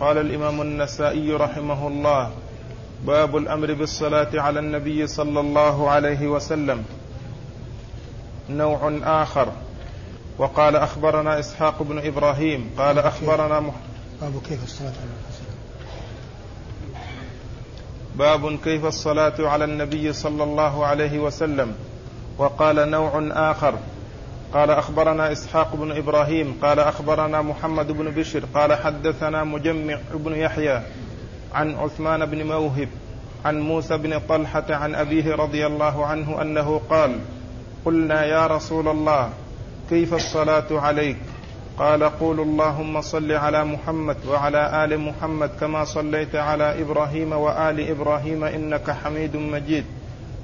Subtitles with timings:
[0.00, 2.30] قال الإمام النسائي رحمه الله
[3.06, 6.84] باب الأمر بالصلاة على النبي صلى الله عليه وسلم.
[8.50, 9.48] نوع آخر.
[10.38, 13.74] وقال أخبرنا إسحاق بن إبراهيم قال أخبرنا مح...
[14.20, 15.44] باب كيف الصلاة على الحسن
[18.16, 21.74] باب كيف الصلاة على النبي صلى الله عليه وسلم.
[22.38, 23.74] وقال نوع آخر.
[24.54, 30.82] قال أخبرنا إسحاق بن إبراهيم قال أخبرنا محمد بن بشر قال حدثنا مجمع بن يحيى
[31.54, 32.88] عن عثمان بن موهب
[33.44, 37.18] عن موسى بن طلحة عن أبيه رضي الله عنه أنه قال
[37.84, 39.30] قلنا يا رسول الله
[39.90, 41.16] كيف الصلاة عليك؟
[41.78, 48.44] قال قول اللهم صل على محمد وعلى آل محمد كما صليت على إبراهيم وآل إبراهيم
[48.44, 49.84] إنك حميد مجيد.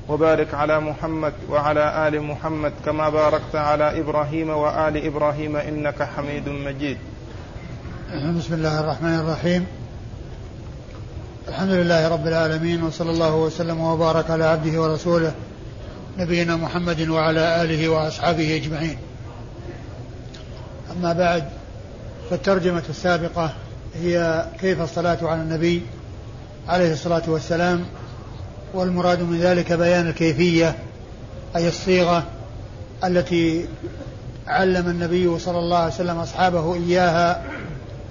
[0.08, 6.98] وبارك على محمد وعلى آل محمد كما باركت على إبراهيم وآل إبراهيم إنك حميد مجيد.
[8.38, 9.66] بسم الله الرحمن الرحيم.
[11.48, 15.34] الحمد لله رب العالمين وصلى الله وسلم وبارك على عبده ورسوله
[16.18, 18.96] نبينا محمد وعلى آله وأصحابه أجمعين.
[20.96, 21.44] أما بعد
[22.30, 23.52] فالترجمة السابقة
[23.94, 25.82] هي كيف الصلاة على النبي
[26.68, 27.84] عليه الصلاة والسلام؟
[28.74, 30.74] والمراد من ذلك بيان الكيفية
[31.56, 32.24] أي الصيغة
[33.04, 33.66] التي
[34.46, 37.42] علم النبي صلى الله عليه وسلم أصحابه إياها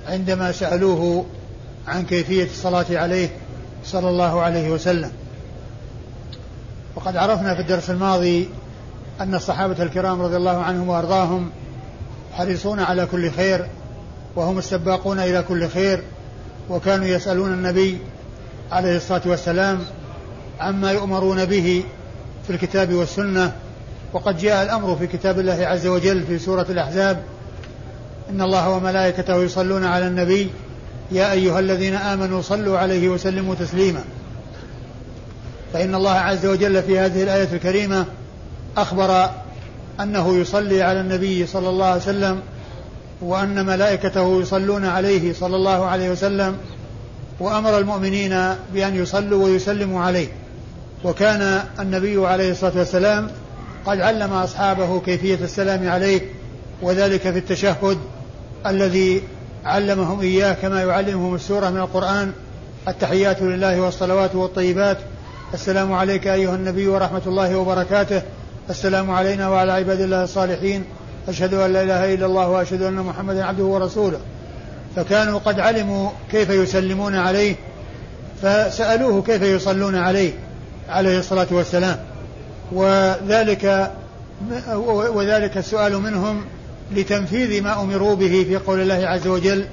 [0.07, 1.25] عندما سألوه
[1.87, 3.29] عن كيفية الصلاة عليه
[3.85, 5.11] صلى الله عليه وسلم.
[6.95, 8.49] وقد عرفنا في الدرس الماضي
[9.21, 11.49] أن الصحابة الكرام رضي الله عنهم وأرضاهم
[12.33, 13.65] حريصون على كل خير
[14.35, 16.03] وهم السباقون إلى كل خير
[16.69, 17.97] وكانوا يسألون النبي
[18.71, 19.79] عليه الصلاة والسلام
[20.59, 21.83] عما يؤمرون به
[22.47, 23.55] في الكتاب والسنة
[24.13, 27.23] وقد جاء الأمر في كتاب الله عز وجل في سورة الأحزاب
[28.29, 30.49] إن الله وملائكته يصلون على النبي
[31.11, 34.03] يا أيها الذين آمنوا صلوا عليه وسلموا تسليما.
[35.73, 38.05] فإن الله عز وجل في هذه الآية الكريمة
[38.77, 39.29] أخبر
[39.99, 42.41] أنه يصلي على النبي صلى الله عليه وسلم
[43.21, 46.57] وأن ملائكته يصلون عليه صلى الله عليه وسلم
[47.39, 50.27] وأمر المؤمنين بأن يصلوا ويسلموا عليه.
[51.03, 53.29] وكان النبي عليه الصلاة والسلام
[53.85, 56.21] قد علم أصحابه كيفية السلام عليه
[56.81, 57.97] وذلك في التشهد
[58.65, 59.23] الذي
[59.65, 62.31] علمهم إياه كما يعلمهم السورة من القرآن
[62.87, 64.97] التحيات لله والصلوات والطيبات.
[65.53, 68.21] السلام عليك أيها النبي ورحمة الله وبركاته.
[68.69, 70.83] السلام علينا وعلى عباد الله الصالحين.
[71.27, 74.19] أشهد أن لا إله إلا الله وأشهد أن محمدا عبده ورسوله.
[74.95, 77.55] فكانوا قد علموا كيف يسلمون عليه
[78.41, 80.33] فسألوه كيف يصلون عليه.
[80.89, 81.99] عليه الصلاة والسلام.
[82.71, 83.91] وذلك
[85.13, 86.45] وذلك السؤال منهم
[86.91, 89.65] لتنفيذ ما أمروا به في قول الله عز وجل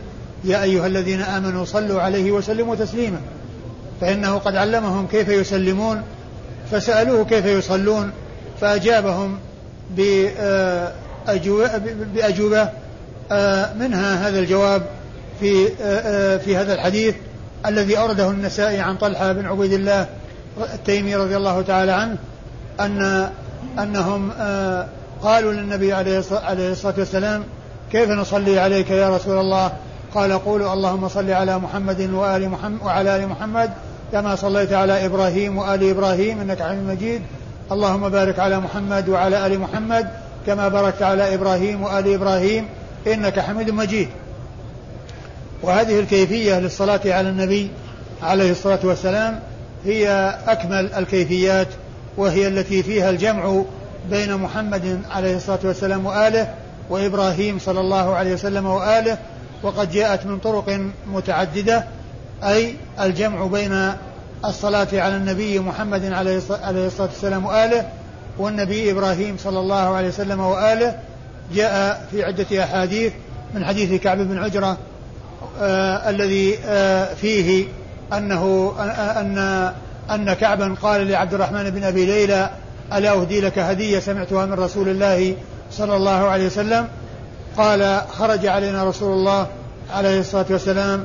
[0.45, 3.21] يا أيها الذين آمنوا صلوا عليه وسلموا تسليما.
[4.01, 6.03] فإنه قد علمهم كيف يسلمون
[6.71, 8.11] فسألوه كيف يصلون
[8.61, 9.39] فأجابهم
[12.15, 12.69] بأجوبة
[13.79, 14.83] منها هذا الجواب
[15.41, 15.69] في
[16.39, 17.15] في هذا الحديث
[17.67, 20.07] الذي أورده النسائي عن طلحة بن عبيد الله
[20.75, 22.17] التيمي رضي الله تعالى عنه
[22.81, 23.31] أن
[23.79, 24.87] أنهم آه،
[25.23, 27.45] قالوا للنبي عليه الصلاة والسلام
[27.93, 29.73] كيف نصلي عليك يا رسول الله؟
[30.15, 33.71] قال قولوا اللهم صل على محمد وآل محمد وعلى آل محمد
[34.13, 37.23] كما صليت على إبراهيم وآل إبراهيم إنك حميد مجيد.
[37.73, 40.09] اللهم بارك على محمد وعلى آل محمد
[40.47, 42.69] كما باركت على إبراهيم وآل إبراهيم
[43.07, 44.09] إنك حميد مجيد.
[45.63, 47.71] وهذه الكيفية للصلاة على النبي
[48.23, 49.41] عليه الصلاة والسلام
[49.85, 51.69] هي أكمل الكيفيات
[52.17, 53.63] وهي التي فيها الجمع
[54.11, 56.55] بين محمد عليه الصلاة والسلام وآله
[56.91, 59.19] وإبراهيم صلى الله عليه وسلم وآله
[59.63, 61.85] وقد جاءت من طرق متعددة
[62.45, 63.93] أي الجمع بين
[64.45, 67.89] الصلاة على النبي محمد عليه الصلاة والسلام وآله
[68.39, 70.99] والنبي إبراهيم صلى الله عليه وسلم وآله.
[71.55, 73.13] جاء في عدة أحاديث
[73.55, 74.77] من حديث كعب بن عجرة
[75.61, 77.65] آه الذي آه فيه
[78.13, 78.73] أنه
[79.17, 79.39] أن
[80.11, 82.51] أن كعبا قال لعبد الرحمن بن أبي ليلى
[82.93, 85.35] ألا أهدي لك هدية سمعتها من رسول الله
[85.73, 86.89] صلى الله عليه وسلم؟
[87.57, 89.47] قال خرج علينا رسول الله
[89.93, 91.05] عليه الصلاة والسلام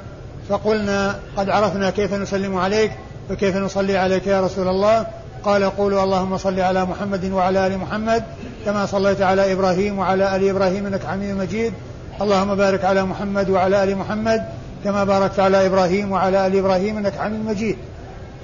[0.50, 2.92] فقلنا قد عرفنا كيف نسلم عليك
[3.30, 5.08] فكيف نصلي عليك يا رسول الله؟
[5.44, 8.24] قال قولوا اللهم صل على محمد وعلى آل محمد
[8.66, 11.74] كما صليت على إبراهيم وعلى آل إبراهيم إنك حميد مجيد.
[12.22, 14.46] اللهم بارك على محمد وعلى آل محمد
[14.86, 17.78] كما باركت على إبراهيم وعلى آل إبراهيم إنك حميد مجيد.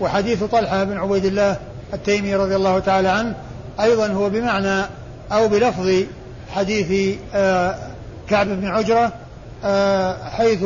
[0.02, 1.58] وحديث طلحة بن عبيد الله
[1.94, 3.36] التيمي رضي الله تعالى عنه
[3.82, 4.86] أيضا هو بمعنى
[5.32, 6.04] أو بلفظ
[6.56, 7.76] حديث آه،
[8.30, 9.14] كعب بن عجرة
[9.66, 10.64] آه، حيث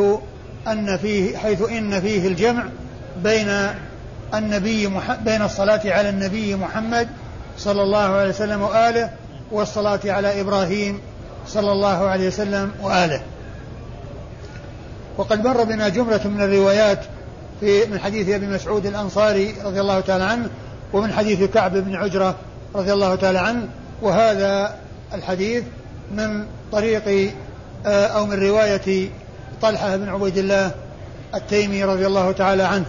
[0.67, 2.63] أن فيه حيث إن فيه الجمع
[3.23, 3.69] بين
[4.33, 4.89] النبي
[5.25, 7.07] بين الصلاة على النبي محمد
[7.57, 9.09] صلى الله عليه وسلم وآله
[9.51, 10.99] والصلاة على إبراهيم
[11.47, 13.21] صلى الله عليه وسلم وآله.
[15.17, 16.99] وقد مر بنا جملة من الروايات
[17.59, 20.49] في من حديث أبي مسعود الأنصاري رضي الله تعالى عنه
[20.93, 22.35] ومن حديث كعب بن عجرة
[22.75, 23.67] رضي الله تعالى عنه
[24.01, 24.75] وهذا
[25.13, 25.63] الحديث
[26.11, 27.33] من طريق
[27.85, 29.09] آه، أو من رواية
[29.61, 30.71] طلحة بن عبيد الله
[31.35, 32.85] التيمي رضي الله تعالى عنه.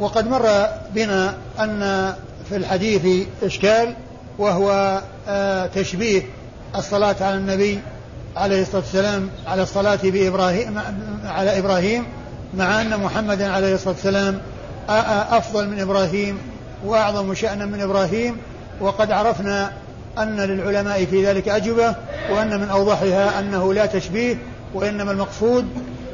[0.00, 2.14] وقد مر بنا أن
[2.48, 3.94] في الحديث إشكال
[4.38, 6.22] وهو آه، تشبيه
[6.76, 7.80] الصلاة على النبي
[8.38, 10.80] عليه الصلاة والسلام على الصلاة بإبراهيم
[11.24, 12.04] على إبراهيم
[12.54, 14.40] مع أن محمدا عليه الصلاة والسلام
[15.30, 16.38] أفضل من إبراهيم
[16.84, 18.36] وأعظم شأنا من إبراهيم.
[18.80, 19.72] وقد عرفنا
[20.18, 21.94] أن للعلماء في ذلك أجوبة
[22.30, 24.38] وأن من أوضحها أنه لا تشبيه
[24.74, 25.66] وإنما المقصود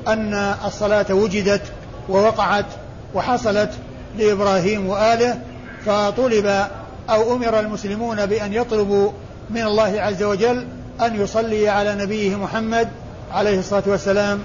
[0.08, 0.34] أن
[0.64, 1.62] الصلاة وجدت
[2.08, 2.66] ووقعت
[3.14, 3.70] وحصلت
[4.18, 5.38] لإبراهيم وآله
[5.86, 6.66] فطلب
[7.10, 9.10] أو أمر المسلمون بأن يطلبوا
[9.50, 10.66] من الله عز وجل
[11.00, 12.88] أن يصلي على نبيه محمد
[13.32, 14.40] عليه الصلاة والسلام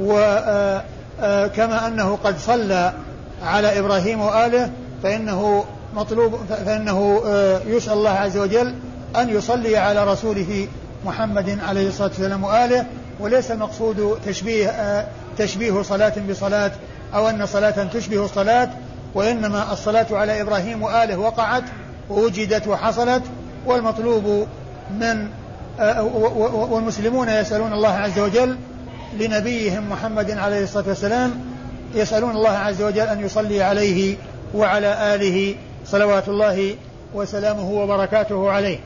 [0.00, 0.84] وكما
[1.20, 2.92] آه، آه، أنه قد صلى
[3.42, 4.70] على إبراهيم وآله
[5.02, 6.36] فإنه مطلوب
[6.66, 8.74] فإنه آه، يسأل الله عز وجل
[9.16, 10.68] أن يصلي على رسوله
[11.04, 12.86] محمد عليه الصلاة والسلام وآله.
[13.20, 15.06] وليس المقصود تشبيه
[15.38, 16.70] تشبيه صلاة بصلاة
[17.14, 18.70] أو أن صلاة تشبه الصلاة
[19.14, 21.64] وإنما الصلاة على إبراهيم وآله وقعت
[22.10, 23.22] ووجدت وحصلت
[23.66, 24.46] والمطلوب
[24.90, 25.28] من
[26.70, 28.56] والمسلمون يسألون الله عز وجل
[29.18, 31.40] لنبيهم محمد عليه الصلاة والسلام
[31.94, 34.16] يسألون الله عز وجل أن يصلي عليه
[34.54, 35.54] وعلى آله
[35.86, 36.76] صلوات الله
[37.14, 38.78] وسلامه وبركاته عليه.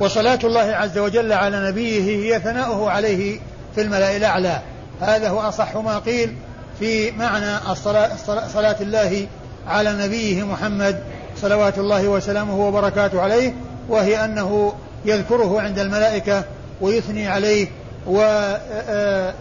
[0.00, 3.40] وصلاة الله عز وجل على نبيه هي ثناؤه عليه
[3.74, 4.60] في الملأ الأعلى.
[5.00, 6.34] هذا هو أصح ما قيل
[6.78, 8.10] في معنى الصلاة
[8.48, 9.26] صلاة الله
[9.66, 11.02] على نبيه محمد
[11.36, 13.54] صلوات الله وسلامه وبركاته عليه
[13.88, 14.72] وهي أنه
[15.04, 16.44] يذكره عند الملائكة
[16.80, 17.68] ويثني عليه
[18.06, 19.36] وينوه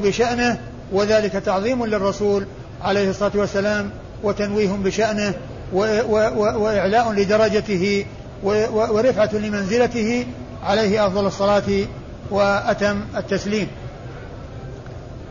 [0.00, 0.60] بشأنه
[0.92, 2.46] وذلك تعظيم للرسول
[2.82, 3.90] عليه الصلاة والسلام
[4.22, 5.34] وتنويه بشأنه
[5.72, 8.04] وإعلاء لدرجته
[8.42, 10.26] ورفعة لمنزلته
[10.64, 11.86] عليه أفضل الصلاة
[12.30, 13.68] وأتم التسليم.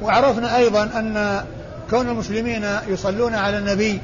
[0.01, 1.43] وعرفنا أيضا أن
[1.89, 3.99] كون المسلمين يصلون على النبي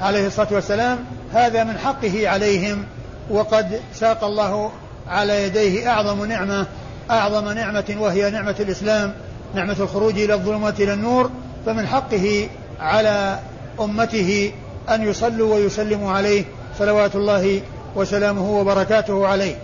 [0.00, 0.98] عليه الصلاة والسلام
[1.34, 2.84] هذا من حقه عليهم
[3.30, 4.70] وقد ساق الله
[5.08, 6.66] على يديه أعظم نعمة
[7.10, 9.14] أعظم نعمة وهي نعمة الإسلام
[9.54, 11.30] نعمة الخروج إلى الظلمات إلى النور
[11.66, 12.48] فمن حقه
[12.80, 13.38] على
[13.80, 14.52] أمته
[14.90, 16.44] أن يصلوا ويسلموا عليه
[16.78, 17.60] صلوات الله
[17.96, 19.56] وسلامه وبركاته عليه.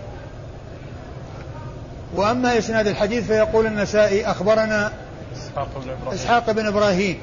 [2.15, 4.91] وأما إسناد الحديث فيقول النسائي أخبرنا
[5.35, 6.13] إسحاق بن إبراهيم.
[6.13, 7.17] إسحاق بن إبراهيم.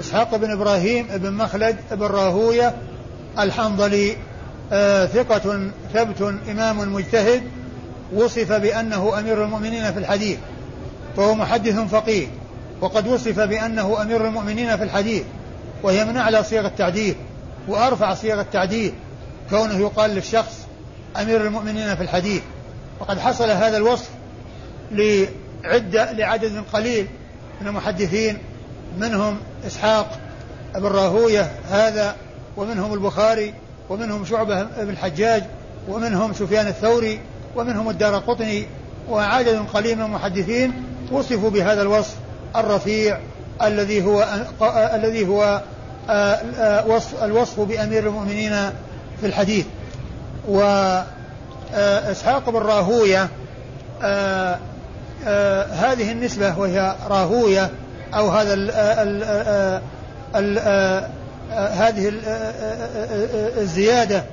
[0.00, 2.74] إسحاق بن إبراهيم بن مخلد بن راهوية
[3.38, 4.16] الحنظلي
[5.06, 7.42] ثقة ثبت إمام مجتهد
[8.14, 10.38] وصف بأنه أمير المؤمنين في الحديث
[11.16, 12.26] فهو محدث فقيه
[12.80, 15.22] وقد وصف بأنه أمير المؤمنين في الحديث
[15.82, 17.14] وهي من أعلى صيغ التعديل
[17.68, 18.92] وأرفع صيغ التعديل
[19.50, 20.58] كونه يقال للشخص
[21.20, 22.42] أمير المؤمنين في الحديث.
[23.00, 24.08] وقد حصل هذا الوصف
[24.92, 27.06] لعدة لعدد قليل
[27.60, 28.38] من المحدثين
[28.98, 30.18] منهم إسحاق
[30.74, 32.16] بن راهوية هذا
[32.56, 33.54] ومنهم البخاري
[33.90, 35.42] ومنهم شعبة بن الحجاج
[35.88, 37.20] ومنهم سفيان الثوري
[37.56, 38.66] ومنهم الدار قطني
[39.10, 40.72] وعدد قليل من المحدثين
[41.12, 42.14] وصفوا بهذا الوصف
[42.56, 43.18] الرفيع
[43.62, 44.26] الذي هو
[44.94, 45.62] الذي هو
[46.10, 48.52] آه، آه، وصف الوصف بأمير المؤمنين
[49.20, 49.66] في الحديث.
[50.48, 53.28] وإسحاق آه، بن راهوية
[55.72, 57.70] هذه النسبة وهي راهوية
[58.14, 59.22] أو هذا ال ال
[60.34, 60.58] ال
[61.50, 62.12] هذه
[63.58, 64.24] الزيادة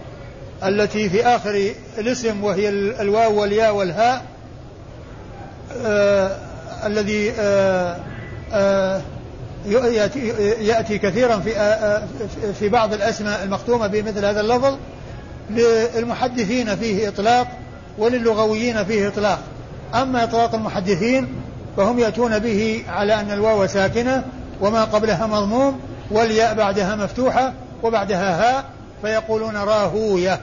[0.64, 4.26] التي في آخر الاسم وهي الواو والياء والهاء
[6.86, 7.34] الذي
[9.66, 10.28] يأتي,
[10.60, 11.54] يأتي كثيرا في
[12.60, 14.78] في بعض الأسماء المختومة بمثل هذا اللفظ
[15.50, 17.48] للمحدثين فيه إطلاق
[17.98, 19.40] وللغويين فيه إطلاق.
[19.96, 21.28] أما إطلاق المحدثين
[21.78, 24.24] فهم يأتون به على أن الواو ساكنة
[24.62, 25.80] وما قبلها مضموم
[26.12, 28.66] والياء بعدها مفتوحة وبعدها هاء
[29.02, 30.40] فيقولون راهوية.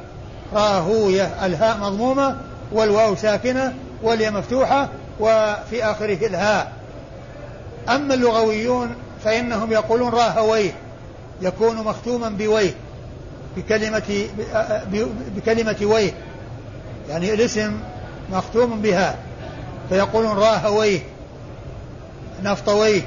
[0.52, 2.36] راهوية الهاء مضمومة
[2.72, 4.88] والواو ساكنة والياء مفتوحة
[5.20, 6.72] وفي آخره الهاء.
[7.88, 8.94] أما اللغويون
[9.24, 10.72] فإنهم يقولون راهويه
[11.42, 12.74] يكون مختوما بويه
[13.56, 14.26] بكلمة
[15.36, 16.12] بكلمة ويه.
[17.08, 17.80] يعني الاسم
[18.32, 19.16] مختوم بها
[19.88, 21.00] فيقولون راهويه
[22.42, 23.02] نفطويه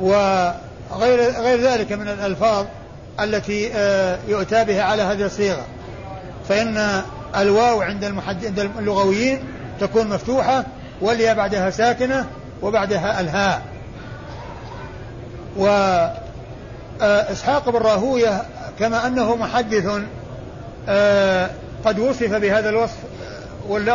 [0.00, 2.66] وغير غير ذلك من الألفاظ
[3.20, 5.66] التي آه، يؤتى بها على هذه الصيغة.
[6.48, 7.02] فإن
[7.36, 8.46] الواو عند المحد...
[8.46, 9.40] عند اللغويين
[9.80, 10.64] تكون مفتوحة
[11.00, 12.26] والياء بعدها ساكنة
[12.62, 13.62] وبعدها الهاء.
[17.00, 18.42] وإسحاق بن راهوية
[18.78, 20.00] كما أنه محدث
[20.88, 21.50] آه،
[21.84, 22.96] قد وصف بهذا الوصف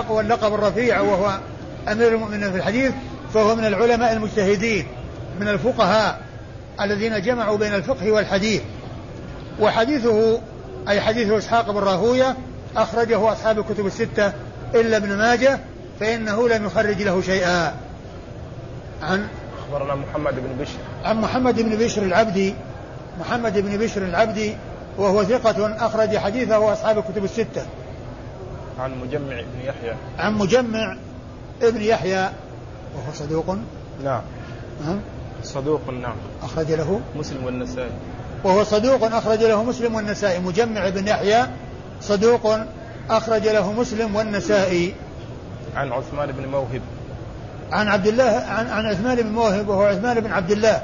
[0.10, 1.40] واللقب الرفيع وهو
[1.92, 2.92] أمير المؤمنين في الحديث
[3.34, 4.88] فهو من العلماء المجتهدين
[5.40, 6.20] من الفقهاء.
[6.82, 8.62] الذين جمعوا بين الفقه والحديث.
[9.60, 10.40] وحديثه
[10.88, 12.36] أي حديث إسحاق بن راهوية
[12.78, 14.34] أخرجه أصحاب الكتب الستة
[14.76, 15.60] إلا ابن ماجه
[16.00, 17.76] فإنه لم يخرج له شيئا.
[19.02, 19.28] عن؟
[19.60, 20.78] أخبرنا محمد بن بشر.
[21.04, 22.56] عن محمد بن بشر العبدي.
[23.20, 24.58] محمد بن بشر العبدي
[24.98, 27.66] وهو ثقة أخرج حديثه أصحاب الكتب الستة.
[28.80, 29.94] عن مجمع بن يحيى.
[30.20, 30.98] عن مجمع
[31.62, 32.30] ابن يحيى
[32.96, 33.58] وهو صدوق.
[34.04, 34.22] نعم؟
[35.44, 36.16] صدوق نعم.
[36.44, 37.92] أخرج له مسلم والنسائي.
[38.44, 40.40] وهو صدوق أخرج له مسلم والنسائي.
[40.40, 41.46] مجمع بن يحيى
[42.02, 42.58] صدوق
[43.10, 44.94] أخرج له مسلم والنسائي.
[45.76, 46.82] عن عثمان بن موهب.
[47.72, 50.82] عن عبد الله عن, عن عثمان بن موهب وهو عثمان بن عبد الله.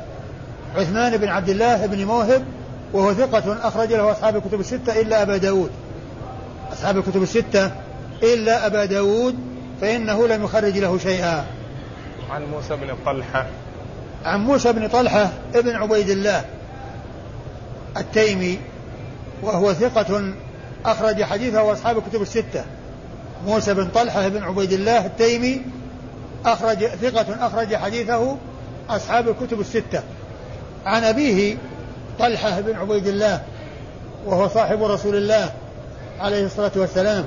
[0.75, 2.45] عثمان بن عبد الله بن موهب
[2.93, 5.71] وهو ثقة أخرج له أصحاب الكتب الستة إلا أبا داود.
[6.73, 7.71] أصحاب الكتب الستة
[8.23, 9.35] إلا أبا داود
[9.81, 11.45] فإنه لم يخرج له شيئا.
[12.29, 13.45] عن موسى بن طلحة.
[14.25, 16.45] عن موسى بن طلحة ابن عبيد الله
[17.97, 18.59] التيمي
[19.41, 20.33] وهو ثقة
[20.85, 22.63] أخرج حديثه أصحاب الكتب الستة.
[23.45, 25.61] موسى بن طلحة بن عبيد الله التيمي
[26.45, 28.37] أخرج ثقة أخرج حديثه
[28.89, 30.03] أصحاب الكتب الستة.
[30.85, 31.57] عن أبيه
[32.19, 33.41] طلحة بن عبيد الله
[34.25, 35.53] وهو صاحب رسول الله
[36.19, 37.25] عليه الصلاة والسلام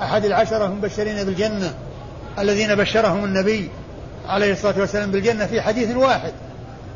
[0.00, 1.74] أحد العشرة المبشرين بالجنة
[2.38, 3.70] الذين بشرهم النبي
[4.28, 6.32] عليه الصلاة والسلام بالجنة في حديث واحد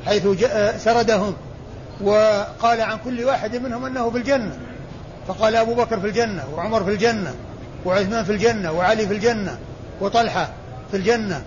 [0.06, 0.26] حيث
[0.84, 1.34] سردهم
[2.00, 4.52] وقال عن كل واحد منهم أنه في الجنة
[5.28, 7.34] فقال أبو بكر في الجنة وعمر في الجنة
[7.84, 9.58] وعثمان في الجنة وعلي في الجنة
[10.00, 10.48] وطلحة
[10.90, 11.42] في الجنة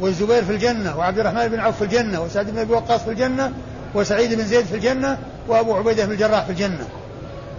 [0.00, 3.52] والزبير في الجنة وعبد الرحمن بن عوف في الجنة وسعد بن أبي وقاص في الجنة
[3.94, 5.18] وسعيد بن زيد في الجنة
[5.48, 6.88] وأبو عبيدة بن الجراح في الجنة.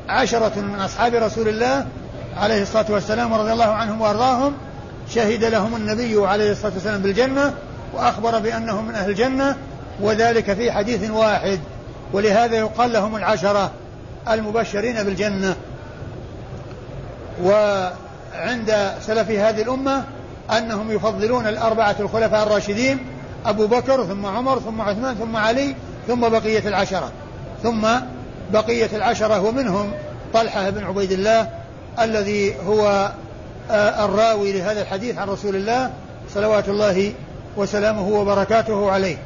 [0.10, 1.88] عشرة من أصحاب رسول الله
[2.38, 4.54] عليه الصلاة والسلام ورضي الله عنهم وأرضاهم
[5.10, 7.54] شهد لهم النبي عليه الصلاة والسلام بالجنة
[7.94, 9.58] وأخبر بأنهم من أهل الجنة
[10.02, 11.60] وذلك في حديث واحد.
[12.14, 13.72] ولهذا يقال لهم العشرة
[14.30, 15.56] المبشرين بالجنة.
[17.44, 20.04] وعند سلف هذه الأمة
[20.58, 23.06] أنهم يفضلون الأربعة الخلفاء الراشدين
[23.46, 25.76] أبو بكر ثم عمر ثم عثمان ثم علي
[26.08, 27.12] ثم بقية العشرة.
[27.64, 27.88] ثم
[28.54, 29.92] بقية العشرة ومنهم
[30.34, 31.50] طلحة بن عبيد الله
[32.00, 33.12] الذي هو
[33.76, 35.92] الراوي لهذا الحديث عن رسول الله
[36.34, 37.14] صلوات الله
[37.58, 39.18] وسلامه وبركاته عليه.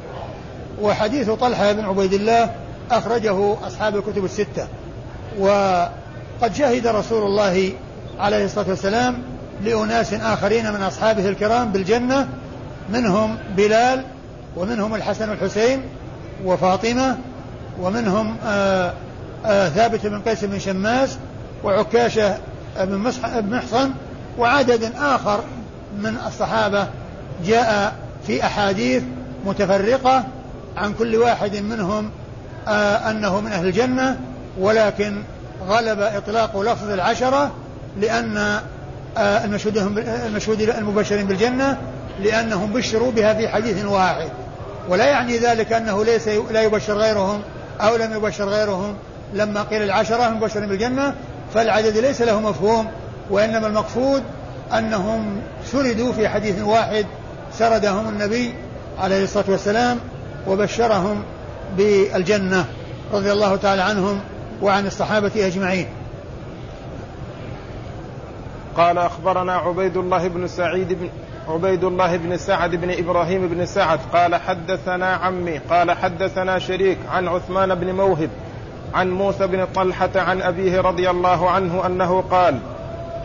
[0.82, 2.50] وحديث طلحة بن عبيد الله
[2.90, 4.66] أخرجه أصحاب الكتب الستة.
[5.38, 7.72] وقد شهد رسول الله
[8.18, 9.22] عليه الصلاة والسلام
[9.64, 12.28] لأناس آخرين من أصحابه الكرام بالجنة
[12.90, 14.04] منهم بلال
[14.56, 15.82] ومنهم الحسن والحسين
[16.44, 17.18] وفاطمة
[17.80, 18.92] ومنهم آآ آه،
[19.44, 21.18] آآ آه، ثابت بن قيس بن شماس
[21.64, 22.38] وعكاشة
[22.80, 23.12] بن
[23.50, 23.90] محصن
[24.38, 25.40] وعدد آخر
[25.98, 26.88] من الصحابة
[27.44, 27.94] جاء
[28.26, 29.02] في أحاديث
[29.46, 30.24] متفرقة
[30.76, 32.10] عن كل واحد منهم
[32.68, 34.18] آه أنه من أهل الجنة
[34.58, 35.22] ولكن
[35.68, 37.50] غلب إطلاق لفظ العشرة
[38.00, 38.36] لأن
[39.18, 39.76] آه المشهود
[40.26, 41.78] المشهود المبشرين بالجنة
[42.20, 44.28] لأنهم بشروا بها في حديث واحد.
[44.88, 47.40] ولا يعني ذلك أنه ليس لا يبشر غيرهم
[47.80, 48.94] أو لم يبشر غيرهم.
[49.34, 51.14] لما قيل العشرة مبشرين بالجنة
[51.54, 52.86] فالعدد ليس له مفهوم.
[53.30, 54.22] وإنما المقصود
[54.72, 57.06] أنهم سردوا في حديث واحد
[57.52, 58.54] سردهم النبي
[58.98, 59.98] عليه الصلاة والسلام
[60.48, 61.22] وبشرهم
[61.76, 62.64] بالجنة
[63.12, 64.20] رضي الله تعالى عنهم
[64.62, 65.86] وعن الصحابة أجمعين.
[68.76, 71.08] قال أخبرنا عبيد الله بن سعيد بن
[71.48, 77.28] عبيد الله بن سعد بن إبراهيم بن سعد قال حدثنا عمي قال حدثنا شريك عن
[77.28, 78.30] عثمان بن موهب
[78.94, 82.58] عن موسى بن طلحة عن أبيه رضي الله عنه أنه قال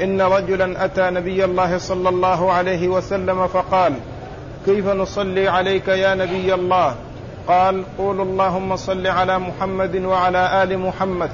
[0.03, 3.93] إن رجلا أتى نبي الله صلى الله عليه وسلم فقال
[4.65, 6.95] كيف نصلي عليك يا نبي الله؟
[7.47, 11.29] قال قول اللهم صل على محمد وعلى آل محمد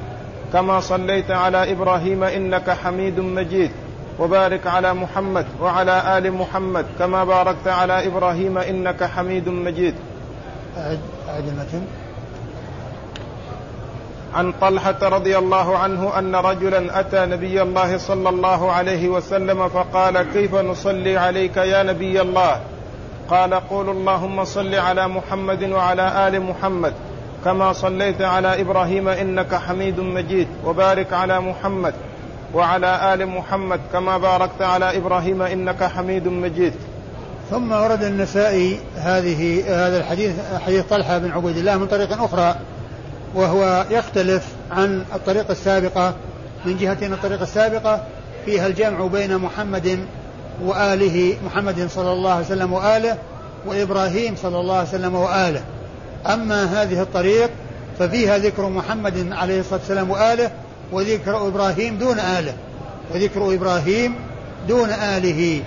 [0.54, 3.72] كما صليت على إبراهيم إنك حميد مجيد
[4.20, 9.96] وبارك على محمد وعلى آل محمد كما باركت على إبراهيم إنك حميد مجيد.
[10.78, 11.84] أعد أعد
[14.38, 20.22] عن طلحة رضي الله عنه أن رجلا أتى نبي الله صلى الله عليه وسلم فقال
[20.34, 22.60] كيف نصلي عليك يا نبي الله؟
[23.30, 26.94] قال قولوا اللهم صل على محمد وعلى آل محمد
[27.46, 31.94] كما صليت على إبراهيم إنك حميد مجيد وبارك على محمد
[32.54, 36.74] وعلى آل محمد كما باركت على إبراهيم إنك حميد مجيد.
[37.50, 42.56] ثم ورد النسائي هذه هذا الحديث حديث طلحة بن عبيد الله من طريق أخرى
[43.36, 46.16] وهو يختلف عن الطريقة السابقة
[46.66, 48.04] من جهه ان الطريقة السابقة
[48.46, 50.00] فيها الجمع بين محمد
[50.64, 53.18] وآله محمد صلى الله عليه وسلم وآله
[53.66, 55.62] وإبراهيم صلى الله عليه وسلم وآله.
[56.28, 57.50] أما هذه الطريق
[58.00, 60.52] ففيها ذكر محمد عليه الصلاة والسلام وآله
[60.92, 62.54] وذكر إبراهيم دون آله
[63.14, 64.16] وذكر إبراهيم
[64.68, 65.62] دون آله.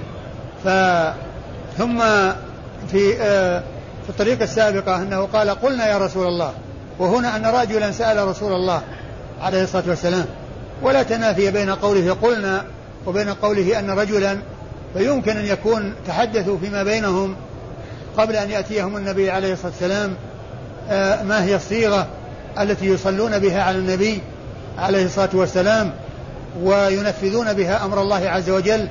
[1.78, 1.98] ثم
[2.88, 3.62] في آه
[4.04, 6.52] في الطريقة السابقة أنه قال قلنا يا رسول الله
[7.00, 8.82] وهنا أن رجلا سأل رسول الله
[9.40, 10.26] عليه الصلاة والسلام
[10.82, 12.64] ولا تنافي بين قوله قلنا
[13.06, 14.38] وبين قوله أن رجلا
[14.94, 17.36] فيمكن أن يكون تحدثوا فيما بينهم
[18.18, 20.14] قبل أن يأتيهم النبي عليه الصلاة والسلام
[20.90, 22.06] آه، ما هي الصيغة
[22.60, 24.20] التي يصلون بها على النبي
[24.78, 25.92] عليه الصلاة والسلام
[26.62, 28.88] وينفذون بها أمر الله عز وجل؟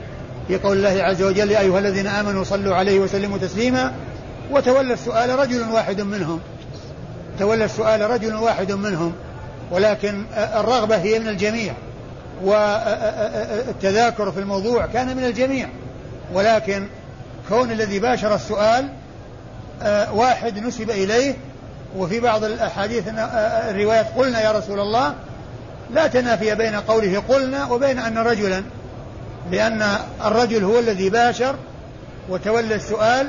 [0.48, 3.94] في قول الله عز وجل يا أيها الذين آمنوا صلوا عليه وسلموا تسليما.
[4.52, 6.40] وتولى السؤال رجل واحد منهم.
[7.40, 9.14] تولى السؤال رجل واحد منهم
[9.72, 11.74] ولكن الرغبة هي من الجميع
[12.44, 15.70] والتذاكر في الموضوع كان من الجميع.
[16.34, 16.88] ولكن
[17.50, 18.90] كون الذي باشر السؤال
[20.14, 21.36] واحد نسب إليه
[21.98, 23.04] وفي بعض الأحاديث
[23.70, 25.14] الروايات قلنا يا رسول الله
[25.94, 28.64] لا تنافي بين قوله قلنا وبين أن رجلا
[29.52, 31.56] لأن الرجل هو الذي باشر
[32.30, 33.28] وتولى السؤال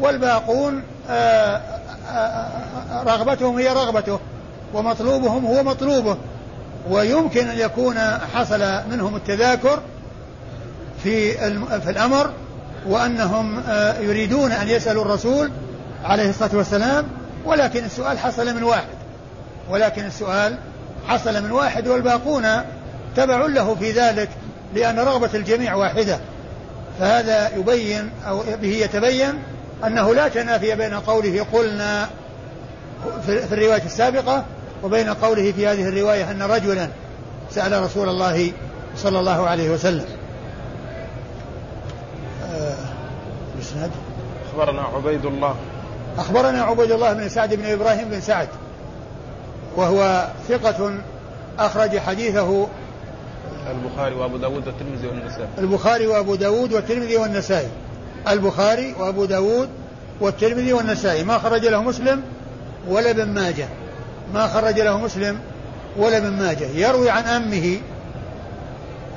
[0.00, 0.82] والباقون
[3.06, 4.18] رغبتهم هي رغبته
[4.74, 6.16] ومطلوبهم هو مطلوبه.
[6.90, 7.98] ويمكن أن يكون
[8.34, 9.80] حصل منهم التذاكر
[11.02, 11.32] في
[11.80, 12.30] في الأمر
[12.86, 15.50] وأنهم آه، يريدون أن يسألوا الرسول
[16.04, 17.04] عليه الصلاة والسلام
[17.44, 18.98] ولكن السؤال حصل من واحد.
[19.70, 20.56] ولكن السؤال
[21.08, 22.46] حصل من واحد والباقون
[23.16, 24.28] تبع له في ذلك
[24.74, 26.18] لأن رغبة الجميع واحدة.
[26.98, 29.38] فهذا يبين أو به يتبين
[29.86, 32.08] أنه لا تنافي بين قوله قلنا
[33.26, 34.44] في الرواية السابقة
[34.82, 36.88] وبين قوله في هذه الرواية أن رجلا
[37.50, 38.52] سأل رسول الله
[38.96, 40.06] صلى الله عليه وسلم.
[43.56, 43.90] الإسناد
[44.50, 45.54] أخبرنا عبيد الله.
[46.18, 48.48] أخبرنا عبيد الله بن سعد بن إبراهيم بن سعد
[49.76, 50.94] وهو ثقة
[51.58, 52.66] أخرج حديثه
[53.70, 55.48] البخاري وأبو داود والترمذي والنسائي.
[55.58, 57.68] البخاري وأبو داود والترمذي والنسائي.
[58.30, 59.68] البخاري وأبو داود
[60.20, 61.24] والترمذي والنسائي.
[61.24, 62.22] ما خرج له مسلم
[62.88, 63.68] ولا ابن ماجه.
[64.34, 65.38] ما خرج له مسلم
[65.96, 66.64] ولا ابن ماجه.
[66.64, 67.78] يروي عن أمه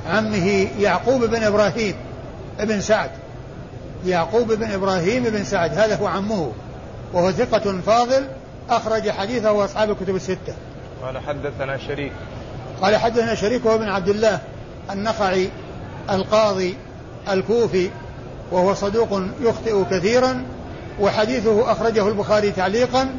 [0.10, 1.96] عمه يعقوب بن إبراهيم
[2.60, 3.10] ابن سعد.
[4.06, 5.78] يعقوب بن إبراهيم بن سعد.
[5.78, 6.52] هذا هو عمه.
[7.14, 8.28] وهو ثقة فاضل.
[8.70, 10.54] أخرج حديثه أصحاب الكتب الستة.
[11.04, 12.12] قال حدثنا شريك.
[12.82, 14.40] قال حدثنا شريك وهو بن عبد الله
[14.92, 15.50] النخعي
[16.10, 16.76] القاضي
[17.30, 17.90] الكوفي
[18.52, 20.44] وهو صدوق يخطئ كثيرا
[21.00, 23.10] وحديثه أخرجه البخاري تعليقا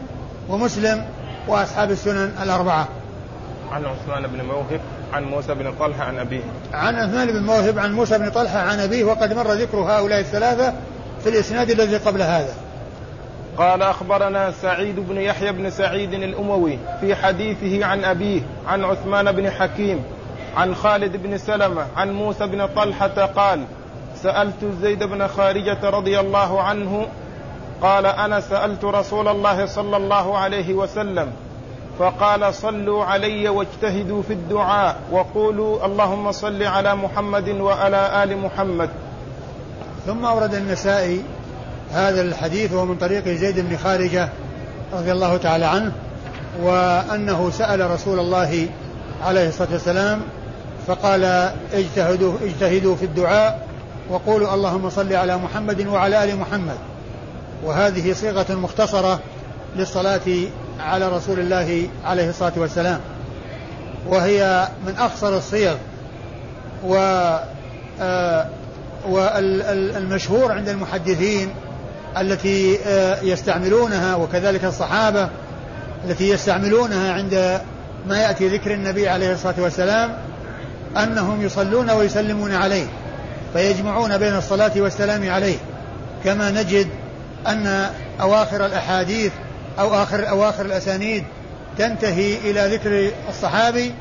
[0.48, 1.04] ومسلم
[1.48, 2.88] وأصحاب السنن الأربعة.
[3.72, 4.80] عن عثمان بن موهب
[5.12, 6.42] عن موسى بن طلحة عن أبيه.
[6.72, 10.74] عن عثمان بن موهب عن موسى بن طلحة عن أبيه وقد مر ذكر هؤلاء الثلاثة
[11.22, 12.54] في الإسناد الذي قبل هذا.
[13.58, 19.50] قال أخبرنا سعيد بن يحيى بن سعيد الأموي في حديثه عن أبيه عن عثمان بن
[19.50, 20.04] حكيم
[20.56, 23.64] عن خالد بن سلمة عن موسى بن طلحة قال
[24.22, 27.06] سألت زيد بن خارجة رضي الله عنه
[27.82, 31.32] قال أنا سألت رسول الله صلى الله عليه وسلم
[31.98, 38.90] فقال صلوا علي واجتهدوا في الدعاء وقولوا اللهم صل على محمد وعلى آل محمد.
[40.06, 41.22] ثم أورد النسائي
[41.92, 44.28] هذا الحديث ومن طريق زيد بن خارجة
[44.92, 45.92] رضي الله تعالى عنه
[46.62, 48.68] وأنه سأل رسول الله
[49.24, 50.20] عليه الصلاة والسلام
[50.86, 51.24] فقال
[51.72, 53.71] اجتهدوا اجتهدوا في الدعاء
[54.10, 56.76] وقولوا اللهم صل على محمد وعلى آل محمد.
[57.64, 59.20] وهذه صيغة مختصرة
[59.76, 60.46] للصلاة
[60.80, 63.00] على رسول الله عليه الصلاة والسلام.
[64.08, 65.74] وهي من أخصر الصيغ
[66.84, 66.96] و
[68.00, 68.46] آه،
[69.08, 71.48] والمشهور عند المحدثين
[72.18, 75.28] التي آه، يستعملونها وكذلك الصحابة
[76.04, 77.60] التي يستعملونها عند
[78.08, 80.16] ما يأتي ذكر النبي عليه الصلاة والسلام
[80.96, 82.86] أنهم يصلون ويسلمون عليه.
[83.52, 85.56] فيجمعون بين الصلاة والسلام عليه.
[86.24, 86.88] كما نجد
[87.46, 89.32] أن أواخر الأحاديث
[89.78, 91.24] أو آخر أواخر الأسانيد
[91.78, 93.94] تنتهي إلى ذكر الصحابي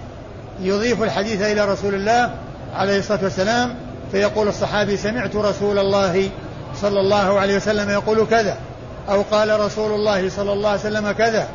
[0.60, 2.32] يضيف الحديث إلى رسول الله
[2.74, 3.76] عليه الصلاة والسلام
[4.12, 6.30] فيقول الصحابي سمعت رسول الله
[6.82, 8.58] صلى الله عليه وسلم يقول كذا
[9.10, 11.48] أو قال رسول الله صلى الله عليه وسلم كذا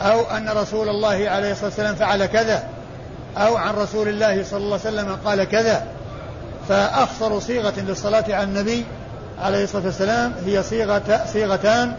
[0.00, 2.64] أو أن رسول الله عليه الصلاة والسلام فعل كذا
[3.36, 5.86] أو عن رسول الله صلى الله عليه وسلم قال كذا.
[6.68, 8.84] فأخصر صيغة للصلاة على النبي
[9.38, 11.94] عليه الصلاة والسلام هي صيغة صيغتان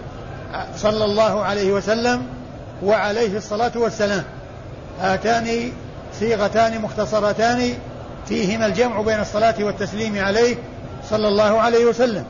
[0.78, 2.26] صلى الله عليه وسلم
[2.84, 4.24] وعليه الصلاة والسلام.
[5.02, 5.72] هاتان
[6.20, 7.74] صيغتان مختصرتان
[8.28, 10.56] فيهما الجمع بين الصلاة والتسليم عليه
[11.10, 12.26] صلى الله عليه وسلم.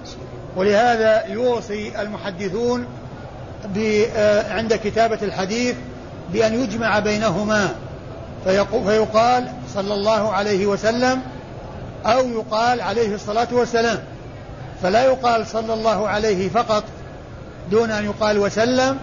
[0.55, 2.85] ولهذا يوصي المحدثون
[4.15, 5.75] آه، عند كتابة الحديث
[6.33, 7.75] بأن يجمع بينهما
[8.45, 11.21] فيقال صلى الله عليه وسلم
[12.05, 13.99] أو يقال عليه الصلاة والسلام.
[14.83, 16.83] فلا يقال صلى الله عليه فقط
[17.71, 18.97] دون أن يقال وسلم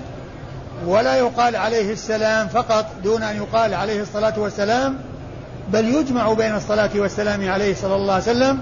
[0.86, 4.98] ولا يقال عليه السلام فقط دون أن يقال عليه الصلاة والسلام
[5.72, 8.58] بل يجمع بين الصلاة والسلام عليه صلى الله عليه وسلم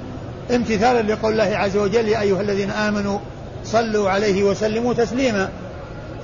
[0.54, 3.18] امتثالا لقول الله عز وجل يا أيها الذين آمنوا
[3.64, 5.48] صلوا عليه وسلموا تسليما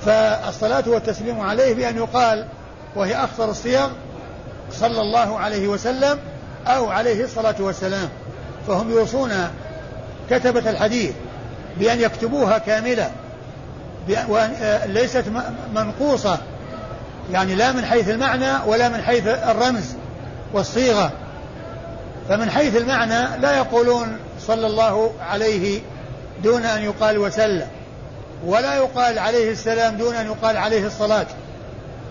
[0.05, 2.45] فالصلاة والتسليم عليه بأن يقال
[2.95, 3.89] وهي أخطر الصيغ
[4.71, 6.19] صلى الله عليه وسلم
[6.67, 8.09] أو عليه الصلاة والسلام
[8.67, 9.31] فهم يوصون
[10.29, 11.11] كتبة الحديث
[11.79, 13.11] بأن يكتبوها كاملة
[14.09, 15.23] آه، ليست
[15.73, 16.37] منقوصة.
[17.31, 19.95] يعني لا من حيث المعنى ولا من حيث الرمز
[20.53, 21.11] والصيغة.
[22.29, 25.81] فمن حيث المعنى لا يقولون صلى الله عليه
[26.43, 27.67] دون أن يقال وسلم
[28.45, 31.25] ولا يقال عليه السلام دون أن يقال عليه الصلاة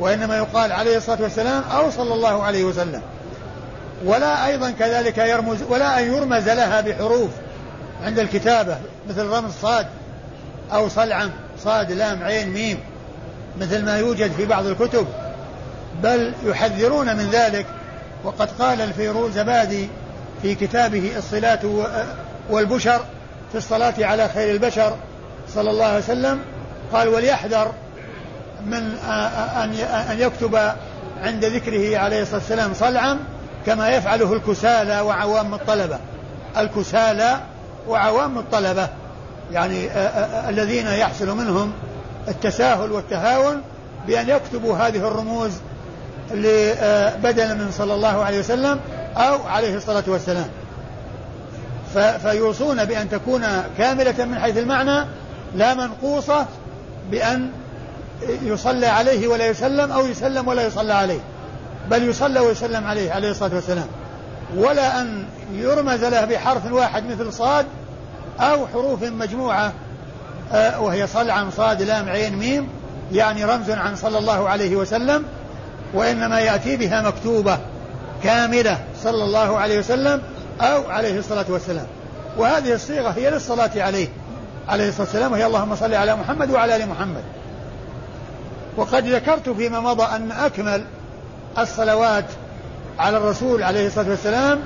[0.01, 3.03] وإنما يقال عليه الصلاة والسلام أو صلى الله عليه وسلم.
[4.05, 7.31] ولا أيضا كذلك يرمز ولا أن يرمز لها بحروف
[8.05, 9.87] عند الكتابة مثل رمز صاد
[10.73, 11.31] أو صلعم
[11.65, 12.79] صاد لام عين ميم
[13.61, 15.07] مثل ما يوجد في بعض الكتب.
[16.03, 17.67] بل يحذرون من ذلك
[18.25, 19.89] وقد قال الفيروزبادي
[20.43, 21.59] في كتابه الصلاة
[22.51, 23.01] والبشر
[23.53, 24.97] في الصلاة على خير البشر
[25.55, 26.41] صلى الله عليه وسلم
[26.93, 27.73] قال وليحذر
[28.67, 28.99] من
[30.11, 30.57] أن يكتب
[31.23, 33.19] عند ذكره عليه الصلاة والسلام صلعا
[33.67, 35.99] كما يفعله الكسالى وعوام الطلبة.
[36.57, 37.41] الكسالى
[37.89, 38.89] وعوام الطلبة.
[39.53, 39.89] يعني
[40.49, 41.73] الذين يحصل منهم
[42.29, 43.63] التساهل والتهاون
[44.07, 45.53] بأن يكتبوا هذه الرموز
[47.23, 48.81] بدلا من صلى الله عليه وسلم
[49.17, 50.49] أو عليه الصلاة والسلام.
[52.23, 53.43] فيوصون بأن تكون
[53.79, 55.07] كاملة من حيث المعنى
[55.55, 56.47] لا منقوصة
[57.11, 57.51] بأن
[58.43, 61.21] يصلى عليه ولا يسلم أو يسلم ولا يصلى عليه.
[61.89, 63.87] بل يصلى ويسلم عليه عليه الصلاة والسلام.
[64.57, 67.67] ولا أن يرمز له بحرف واحد مثل صاد
[68.41, 69.73] أو حروف مجموعة
[70.53, 72.69] آه، وهي صلعا صاد لام عين ميم
[73.13, 75.25] يعني رمز عن صلى الله عليه وسلم
[75.95, 77.59] وإنما يأتي بها مكتوبة
[78.23, 80.23] كاملة صلى الله عليه وسلم
[80.61, 81.87] أو عليه الصلاة والسلام.
[82.39, 84.09] وهذه الصيغة هي للصلاة عليه
[84.69, 87.23] عليه الصلاة والسلام وهي اللهم صل على محمد وعلى آل محمد.
[88.77, 90.85] وقد ذكرت فيما مضى أن أكمل
[91.59, 92.25] الصلوات
[92.99, 94.61] على الرسول عليه الصلاة والسلام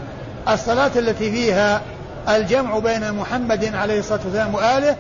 [0.49, 1.81] الصلاة التي فيها
[2.29, 4.97] الجمع بين محمد عليه الصلاة والسلام وآله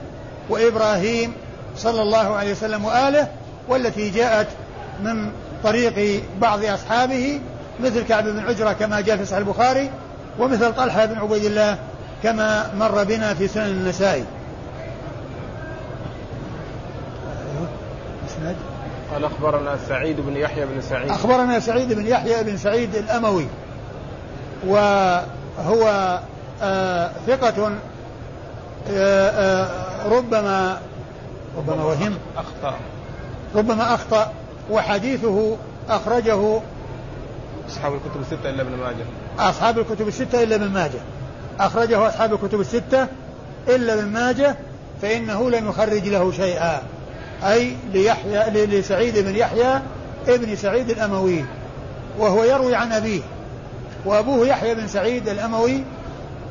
[0.48, 1.32] وإبراهيم
[1.76, 3.28] صلى الله عليه وسلم وآله
[3.68, 4.46] والتي جاءت
[5.02, 5.30] من
[5.64, 7.40] طريق بعض أصحابه
[7.80, 9.90] مثل كعب بن عجرة كما جاء في صحيح البخاري
[10.38, 11.78] ومثل طلحة بن عبيد الله
[12.22, 14.24] كما مر بنا في سنن النسائي.
[19.14, 21.10] قال أخبرنا سعيد بن يحيى بن سعيد.
[21.10, 23.46] أخبرنا سعيد بن يحيى بن سعيد الأموي.
[24.66, 26.18] وهو
[26.62, 27.72] آه ثقة
[28.90, 30.80] آه آه ربما
[31.56, 32.18] ربما وهم.
[32.36, 32.76] أخطأ.
[33.54, 34.32] ربما أخطأ
[34.70, 35.56] وحديثه
[35.88, 36.60] أخرجه
[37.68, 39.04] أصحاب الكتب الستة إلا ابن ماجه.
[39.38, 41.00] أصحاب الكتب الستة إلا ابن ماجه.
[41.60, 43.06] أخرجه أصحاب الكتب الستة
[43.68, 44.56] إلا ابن ماجه
[45.02, 46.82] فإنه لم يخرج له شيئا.
[47.44, 49.80] أي ليحيى لسعيد بن يحيى
[50.28, 51.44] ابن سعيد الأموي
[52.18, 53.20] وهو يروي عن أبيه
[54.04, 55.84] وأبوه يحيى بن سعيد الأموي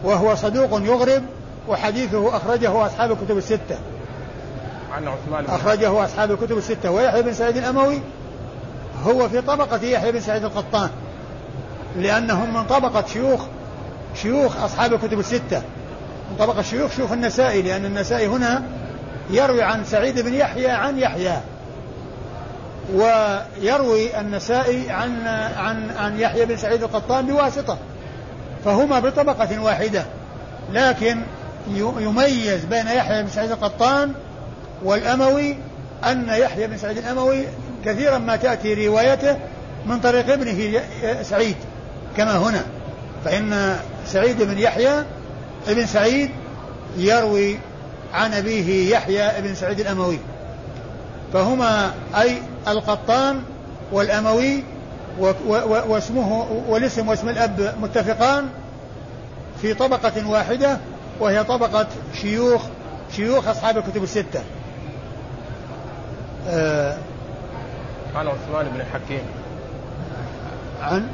[0.04, 1.24] وهو صدوق يغرب
[1.68, 3.78] وحديثه أخرجه أصحاب الكتب الستة.
[4.92, 6.92] عن عثمان أخرجه أصحاب الكتب الستة.
[6.92, 8.02] ويحيى بن سعيد الأموي
[9.04, 10.90] هو في طبقة يحيى بن سعيد القطان
[11.98, 13.42] لأنهم من طبقة شيوخ
[14.16, 15.62] شيوخ أصحاب الكتب الستة.
[16.32, 18.64] من طبقة شيوخ شيوخ النسائي لأن النسائي هنا
[19.30, 21.38] يروي عن سعيد بن يحيى عن يحيى.
[22.94, 27.78] ويروي النسائي عن عن عن يحيى بن سعيد القطان بواسطة.
[28.66, 30.06] فهما بطبقة واحدة.
[30.74, 31.22] لكن
[32.00, 34.14] يميز بين يحيى بن سعيد القطان
[34.84, 35.58] والأموي
[36.04, 37.44] أن يحيى بن سعيد الأموي
[37.86, 39.38] كثيرا ما تأتي روايته
[39.86, 40.82] من طريق ابنه
[41.22, 41.56] سعيد
[42.18, 42.64] كما هنا.
[43.26, 45.04] فإن سعيد بن يحيى
[45.68, 46.32] ابن سعيد
[46.98, 47.58] يروي
[48.14, 50.20] عن أبيه يحيى بن سعيد الأموي.
[51.34, 53.42] فهما أي القطان
[53.92, 54.64] والأموي
[55.88, 58.50] واسمه والاسم واسم الأب متفقان
[59.62, 60.78] في طبقة واحدة
[61.20, 61.88] وهي طبقة
[62.22, 62.62] شيوخ
[63.16, 64.42] شيوخ أصحاب الكتب الستة.
[66.48, 66.98] آه
[68.16, 69.24] عن عثمان بن حكيم.
[70.82, 71.08] عن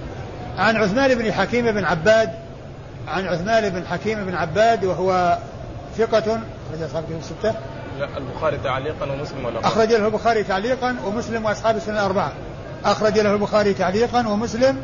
[0.58, 2.30] عن عثمان بن حكيم بن عباد
[3.08, 5.38] عن عثمان بن حكيم بن عباد وهو
[5.98, 7.54] ثقة أخرج أصحاب الكتب الستة
[8.00, 12.34] لا البخاري تعليقا ومسلم ولا أخرج له البخاري تعليقا ومسلم وأصحاب السنن الأربعة.
[12.86, 14.82] أخرج له البخاري تعليقا ومسلم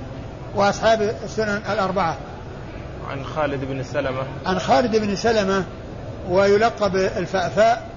[0.56, 2.18] وأصحاب السنن الأربعة.
[3.10, 4.24] عن خالد بن سلمة.
[4.46, 5.64] عن خالد بن سلمة
[6.30, 7.90] ويلقب الفأفاء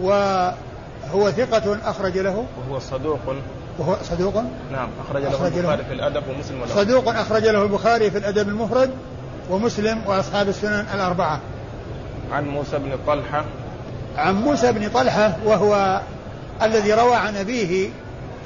[0.00, 2.46] وهو ثقة أخرج له.
[2.58, 3.20] وهو صدوق.
[3.78, 4.34] وهو صدوق؟
[4.72, 8.18] نعم أخرج له أخرج البخاري له في الأدب ومسلم ولا صدوق أخرج له البخاري في
[8.18, 8.90] الأدب المفرد
[9.50, 11.40] ومسلم وأصحاب السنن الأربعة.
[12.32, 13.44] عن موسى بن طلحة.
[14.16, 16.00] عن موسى بن طلحة وهو
[16.62, 17.88] الذي روى عن أبيه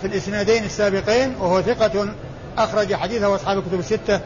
[0.00, 2.08] في الإسنادين السابقين وهو ثقة
[2.58, 4.20] أخرج حديثه أصحاب الكتب الستة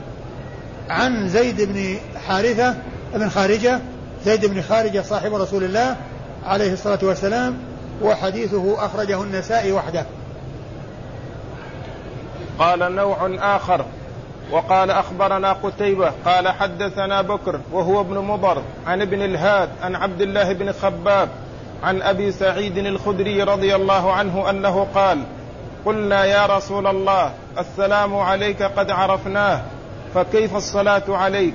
[0.89, 2.75] عن زيد بن حارثة
[3.15, 3.81] بن خارجة
[4.25, 5.97] زيد بن خارجة صاحب رسول الله
[6.47, 7.59] عليه الصلاة والسلام
[8.03, 10.07] وحديثه أخرجه النسائي وحده.
[12.59, 13.85] قال نوع آخر.
[14.51, 20.53] وقال أخبرنا قتيبة قال حدثنا بكر وهو ابن مضر عن ابن الهاد عن عبد الله
[20.53, 21.29] بن خباب
[21.83, 25.23] عن أبي سعيد الخدري رضي الله عنه أنه قال
[25.85, 29.61] قلنا يا رسول الله السلام عليك قد عرفناه
[30.15, 31.55] فكيف الصلاة عليك؟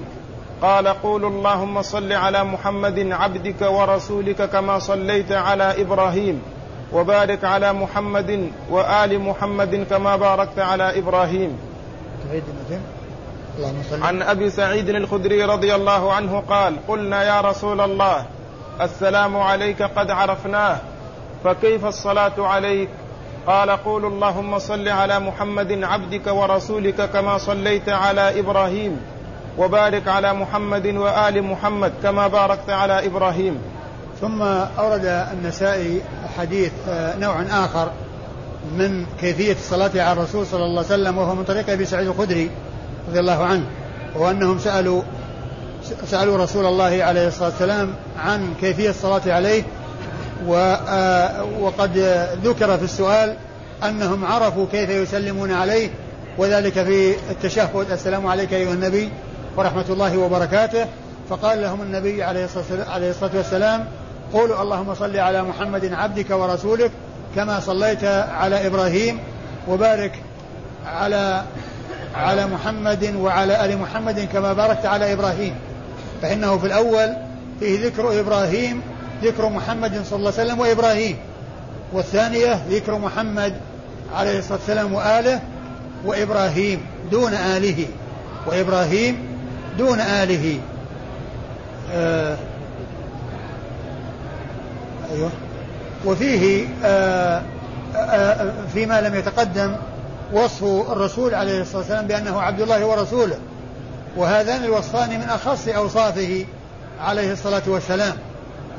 [0.61, 6.41] قال قولوا اللهم صل على محمد عبدك ورسولك كما صليت على إبراهيم
[6.93, 10.99] وبارك على محمد وآل محمد كما باركت على
[12.29, 18.25] إبراهيم عن أبي سعيد الخدري رضي الله عنه قال قلنا يا رسول الله
[18.81, 20.77] السلام عليك قد عرفناه
[21.43, 22.89] فكيف الصلاة عليك؟
[23.47, 29.01] قال قولوا اللهم صل على محمد عبدك ورسولك كما صليت على إبراهيم
[29.57, 33.61] وبارك على محمد وآل محمد كما باركت على إبراهيم.
[34.21, 34.41] ثم
[34.79, 36.01] أورد النسائي
[36.37, 37.91] حديث آه، نوع آخر.
[38.77, 42.49] من كيفية الصلاة على الرسول صلى الله عليه وسلم وهو من طريق أبي سعيد الخدري
[43.09, 43.63] رضي الله عنه
[44.15, 45.01] وأنهم سألوا
[46.05, 49.63] سألوا رسول الله عليه الصلاة والسلام عن كيفية الصلاة عليه
[50.49, 51.97] آه، وقد
[52.43, 53.35] ذكر في السؤال
[53.83, 55.89] أنهم عرفوا كيف يسلمون عليه
[56.37, 59.09] وذلك في التشهد السلام عليك أيها النبي
[59.57, 60.85] ورحمة الله وبركاته.
[61.29, 63.85] فقال لهم النبي عليه الصلاة والسلام
[64.33, 66.91] قولوا اللهم صل على محمد عبدك ورسولك
[67.35, 69.19] كما صليت على إبراهيم
[69.67, 70.11] وبارك
[70.85, 71.43] على
[72.15, 75.55] على محمد وعلى آل محمد كما باركت على إبراهيم.
[76.21, 77.15] فإنه في الأول
[77.59, 78.81] فيه ذكر إبراهيم
[79.23, 81.17] ذكر محمد صلى الله عليه وسلم وإبراهيم.
[81.93, 83.53] والثانية ذكر محمد
[84.15, 85.39] عليه الصلاة والسلام وآله
[86.05, 87.87] وإبراهيم دون آله.
[88.47, 89.17] وإبراهيم
[89.77, 90.59] دون آله.
[91.93, 92.37] آه
[95.11, 95.29] أيوه.
[96.05, 97.41] وفيه آه
[97.95, 99.75] آه فيما لم يتقدم
[100.33, 103.37] وصف الرسول عليه الصلاة والسلام بأنه عبد الله ورسوله.
[104.17, 106.45] وهذان الوصفان من أخص أوصافه
[107.01, 108.13] عليه الصلاة والسلام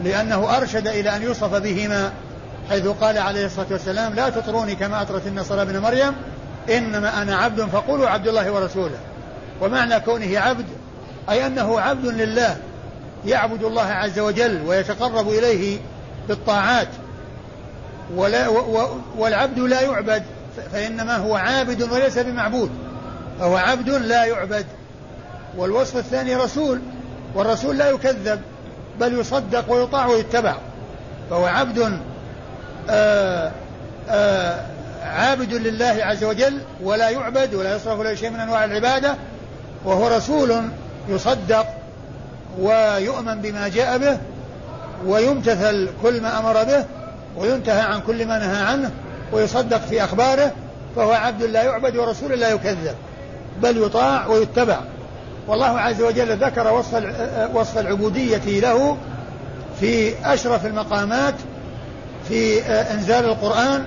[0.05, 2.13] لأنه أرشد إلى أن يوصف بهما
[2.71, 6.13] حيث قال عليه الصلاة والسلام لا تطروني كما أطرت النصارى ابن مريم
[6.71, 8.99] إنما أنا عبد فقولوا عبد الله ورسوله
[9.61, 10.67] ومعنى كونه عبد
[11.31, 12.57] أي أنه عبد لله
[13.27, 15.79] يعبد الله عز وجل ويتقرب إليه
[16.29, 16.89] بالطاعات.
[18.17, 18.49] ولا
[19.19, 20.23] والعبد لا يعبد
[20.73, 22.71] فإنما هو عابد وليس بمعبود.
[23.39, 24.67] فهو عبد لا يعبد.
[25.57, 26.81] والوصف الثاني رسول
[27.35, 28.41] والرسول لا يكذب
[29.01, 30.57] بل يصدق ويطاع ويتبع.
[31.31, 31.91] فهو عبد آآ
[32.91, 33.53] آه،
[34.09, 34.73] آآ آه،
[35.03, 39.15] عابد لله عز وجل ولا يعبد ولا يصرف له شيء من أنواع العبادة
[39.85, 40.63] وهو رسول
[41.09, 41.67] يصدق
[42.59, 44.19] ويؤمن بما جاء به
[45.07, 46.85] ويمتثل كل ما أمر به.
[47.37, 48.91] وينتهى عن كل ما نهى عنه
[49.33, 50.53] ويصدق في أخباره
[50.97, 52.95] فهو عبد لا يعبد ورسول لا يكذب
[53.63, 54.79] بل يطاع ويتبع.
[55.49, 57.05] والله عز وجل ذكر وصف
[57.55, 58.97] وصف العبودية له
[59.81, 61.35] في أشرف المقامات
[62.29, 63.85] في آه، إنزال القرآن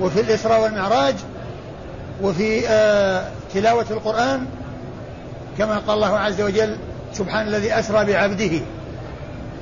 [0.00, 1.14] وفي الإسراء والمعراج
[2.22, 4.46] وفي آه، تلاوة القرآن
[5.58, 6.76] كما قال الله عز وجل
[7.12, 8.60] سبحان الذي أسرى بعبده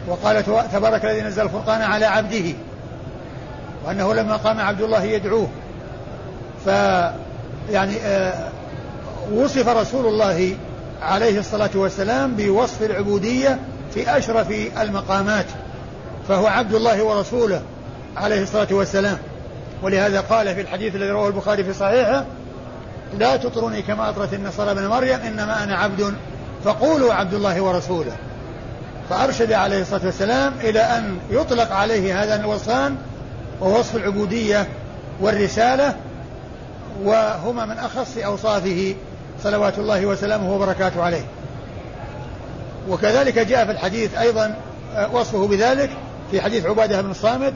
[0.09, 2.53] وقال تبارك الذي نزل الفرقان على عبده
[3.85, 5.49] وأنه لما قام عبد الله يدعوه
[6.65, 6.69] ف
[7.71, 8.49] يعني آه،
[9.33, 10.57] وصف رسول الله
[11.03, 13.59] عليه الصلاة والسلام بوصف العبودية
[13.95, 15.47] في أشرف المقامات
[16.29, 17.63] فهو عبد الله ورسوله
[18.17, 19.19] عليه الصلاة والسلام.
[19.83, 22.25] ولهذا قال في الحديث الذي رواه البخاري في صحيحه
[23.19, 26.15] لا تطروني كما أطرت النصارى ابن مريم إنما أنا عبد
[26.65, 28.13] فقولوا عبد الله ورسوله.
[29.11, 32.97] فأرشد عليه الصلاة والسلام إلى أن يطلق عليه هذا الوصفان
[33.61, 34.67] ووصف العبودية
[35.21, 35.95] والرسالة
[37.05, 38.95] وهما من أخص أوصافه
[39.43, 41.25] صلوات الله وسلامه وبركاته عليه.
[42.89, 44.57] وكذلك جاء في الحديث أيضا
[44.97, 45.91] آه، وصفه بذلك
[46.31, 47.53] في حديث عبادة بن الصامت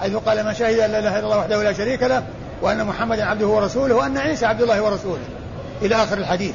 [0.00, 2.22] حيث قال من شهد أن لا إله إلا الله وحده لا شريك له
[2.62, 5.24] وأن محمدا عبده ورسوله وأن عيسى عبد الله ورسوله.
[5.82, 6.54] إلى آخر الحديث.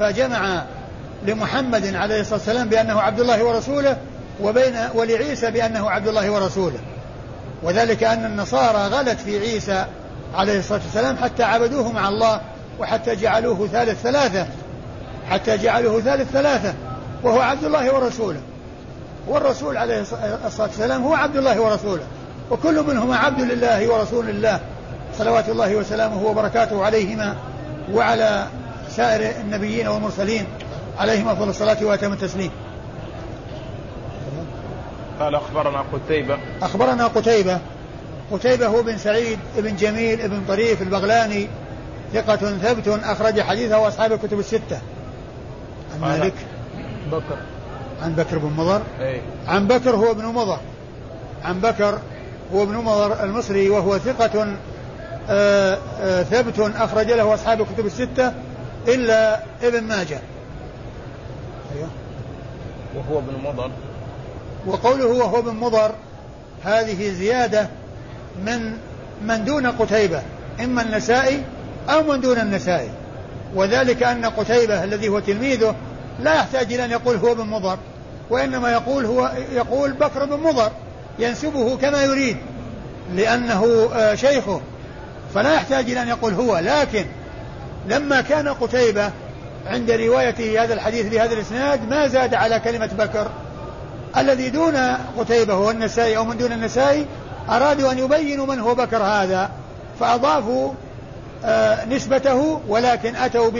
[0.00, 0.62] فجمع
[1.26, 3.96] لمحمد عليه الصلاة والسلام بأنه عبد الله ورسوله
[4.42, 6.78] وبين ولعيسى بأنه عبد الله ورسوله.
[7.62, 9.86] وذلك أن النصارى غلت في عيسى
[10.34, 12.40] عليه الصلاة والسلام حتى عبدوه مع الله
[12.78, 14.46] وحتى جعلوه ثالث ثلاثة
[15.30, 16.74] حتى جعلوه ثالث ثلاثة
[17.22, 18.40] وهو عبد الله ورسوله
[19.28, 20.00] والرسول عليه
[20.46, 22.02] الصلاة والسلام هو عبد الله ورسوله
[22.50, 24.60] وكل منهما عبد لله ورسول الله
[25.18, 27.36] صلوات الله وسلامه وبركاته عليهما
[27.92, 28.46] وعلى
[28.90, 30.46] سائر النبيين والمرسلين
[30.98, 32.50] عليهم افضل الصلاة واتم التسليم.
[35.20, 36.38] قال أخبرنا قتيبة.
[36.62, 37.58] أخبرنا قتيبة.
[38.32, 41.48] قتيبة هو بن سعيد بن جميل بن طريف البغلاني
[42.12, 44.80] ثقة ثبت أخرج حديثه وأصحاب الكتب الستة.
[45.94, 46.34] عن مالك.
[47.12, 47.38] بكر.
[48.02, 48.82] عن بكر بن مضر.
[49.00, 49.20] أي.
[49.48, 50.58] عن بكر هو ابن مضر.
[51.44, 51.98] عن بكر
[52.54, 54.56] هو ابن مضر المصري وهو ثقة آآ
[55.30, 58.32] آه، آآ آه، ثبت أخرج له أصحاب الكتب الستة
[58.88, 60.20] إلا ابن ماجه.
[61.74, 61.88] أيوه.
[62.96, 63.70] وهو ابن مضر.
[64.66, 65.92] وقوله وهو ابن مضر
[66.64, 67.68] هذه زيادة
[68.44, 68.72] من
[69.22, 70.22] من دون قتيبة
[70.60, 71.42] إما النسائي
[71.88, 72.90] أو من دون النسائي.
[73.54, 75.74] وذلك أن قتيبة الذي هو تلميذه
[76.20, 77.78] لا يحتاج إلى أن يقول هو بن مضر
[78.30, 80.70] وإنما يقول هو يقول بكر بن مضر
[81.18, 82.36] ينسبه كما يريد
[83.14, 84.60] لأنه آه، شيخه.
[85.34, 87.04] فلا يحتاج إلى أن يقول هو لكن
[87.88, 89.10] لما كان قتيبة
[89.66, 93.30] عند روايته هذا الحديث بهذا الإسناد ما زاد على كلمة بكر.
[94.18, 94.76] الذي دون
[95.18, 97.06] قتيبة هو النسائي أو من دون النسائي
[97.48, 99.50] أرادوا أن يبينوا من هو بكر هذا
[100.00, 100.72] فأضافوا
[101.44, 103.50] آه، نسبته ولكن أتوا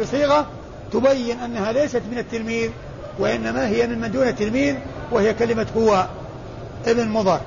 [0.00, 0.46] بصيغة
[0.92, 2.70] تبين أنها ليست من التلميذ
[3.18, 4.74] وإنما هي من من دون التلميذ
[5.12, 6.06] وهي كلمة هو
[6.86, 7.40] ابن مضر.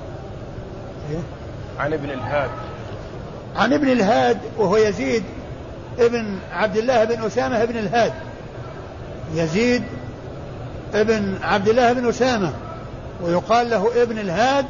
[1.78, 2.50] عن ابن الهاد.
[3.56, 5.22] عن ابن الهاد وهو يزيد
[5.98, 8.12] ابن عبد الله بن أسامة بن الهاد.
[9.34, 9.82] يزيد
[10.94, 12.52] ابن عبد الله بن أسامة
[13.22, 14.66] ويقال له ابن الهاد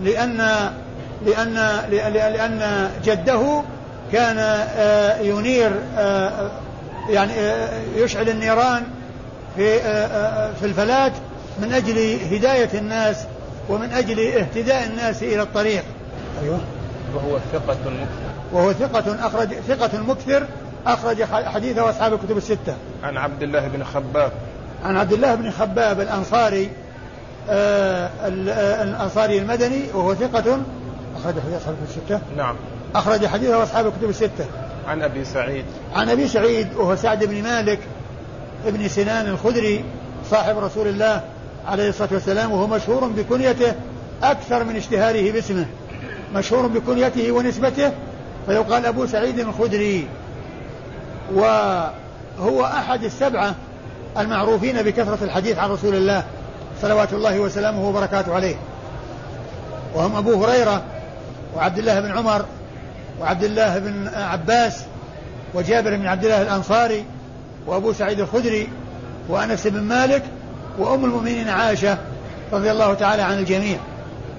[0.00, 0.70] لأن
[1.26, 1.54] لأن
[1.90, 3.62] لأن جده
[4.12, 6.50] كان آه، ينير آه،
[7.08, 8.82] يعني آه، يشعل النيران
[9.56, 9.78] في
[10.60, 11.12] في الفلاة
[11.58, 13.16] من أجل هداية الناس
[13.68, 15.84] ومن أجل اهتداء الناس إلى الطريق.
[16.42, 16.58] أيوه.
[17.14, 18.26] وهو ثقة مكثر.
[18.52, 20.46] وهو ثقة أخرج ثقة مكثر
[20.86, 22.74] أخرج حديثه أصحاب الكتب الستة.
[23.04, 24.32] عن عبد الله بن خباب.
[24.86, 26.70] عن عبد الله بن خباب الأنصاري
[27.50, 28.10] آه
[28.82, 30.60] الأنصاري المدني وهو ثقة
[31.16, 32.20] أخرج حديث أصحاب الكتب الستة.
[32.36, 32.56] نعم.
[32.94, 34.46] أخرج حديثه أصحاب الكتب الستة.
[34.88, 35.64] عن أبي سعيد.
[35.94, 37.78] عن أبي سعيد وهو سعد بن مالك
[38.66, 39.84] ابن سنان الخدري
[40.30, 41.22] صاحب رسول الله
[41.66, 43.74] عليه الصلاة والسلام وهو مشهور بكنيته
[44.22, 45.66] أكثر من اشتهاره باسمه.
[46.34, 47.92] مشهور بكنيته ونسبته
[48.46, 50.08] فيقال أبو سعيد الخدري
[51.34, 53.54] وهو أحد السبعة
[54.18, 56.24] المعروفين بكثرة الحديث عن رسول الله
[56.82, 58.56] صلوات الله وسلامه وبركاته عليه.
[59.94, 60.82] وهم أبو هريرة
[61.56, 62.44] وعبد الله بن عمر
[63.20, 64.80] وعبد الله بن عباس
[65.54, 67.04] وجابر بن عبد الله الأنصاري
[67.66, 68.68] وأبو سعيد الخدري
[69.28, 70.22] وأنس بن مالك
[70.78, 71.98] وأم المؤمنين عائشة
[72.52, 73.78] رضي الله تعالى عن الجميع.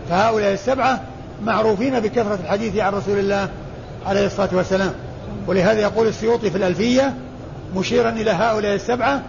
[0.10, 1.02] فهؤلاء السبعة
[1.44, 3.50] معروفين بكثرة الحديث عن رسول الله
[4.06, 4.94] عليه الصلاة والسلام.
[5.48, 7.13] ولهذا يقول السيوطي في الألفية
[7.76, 9.22] مشيرا إلى هؤلاء السبعة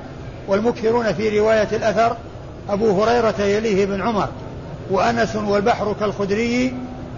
[0.48, 2.16] والمكثرون في رواية الأثر
[2.68, 4.28] أبو هريرة يليه بن عمر
[4.90, 6.74] وأنس والبحر كالخدري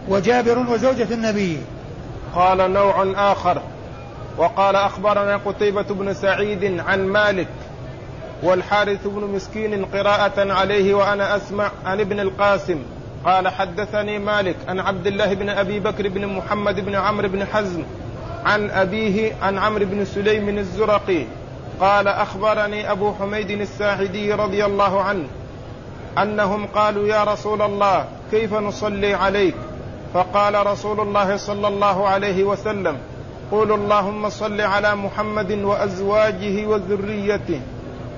[0.09, 1.59] وجابر وزوجة النبي.
[2.35, 3.63] قال نوع آخر.
[4.39, 7.49] وقال أخبرنا قتيبة بن سعيد عن مالك
[8.43, 12.79] والحارث بن مسكين قراءة عليه وأنا أسمع عن ابن القاسم.
[13.25, 17.83] قال حدثني مالك عن عبد الله بن أبي بكر بن محمد بن عمرو بن حزم
[18.45, 21.25] عن أبيه عن عمرو بن سليم الزرقي
[21.81, 25.27] قال أخبرني أبو حميد الساعدي رضي الله عنه
[26.19, 29.55] أنهم قالوا يا رسول الله كيف نصلي عليك؟
[30.15, 32.99] فقال رسول الله صلى الله عليه وسلم
[33.51, 37.61] قولوا اللهم صل على محمد وأزواجه وذريته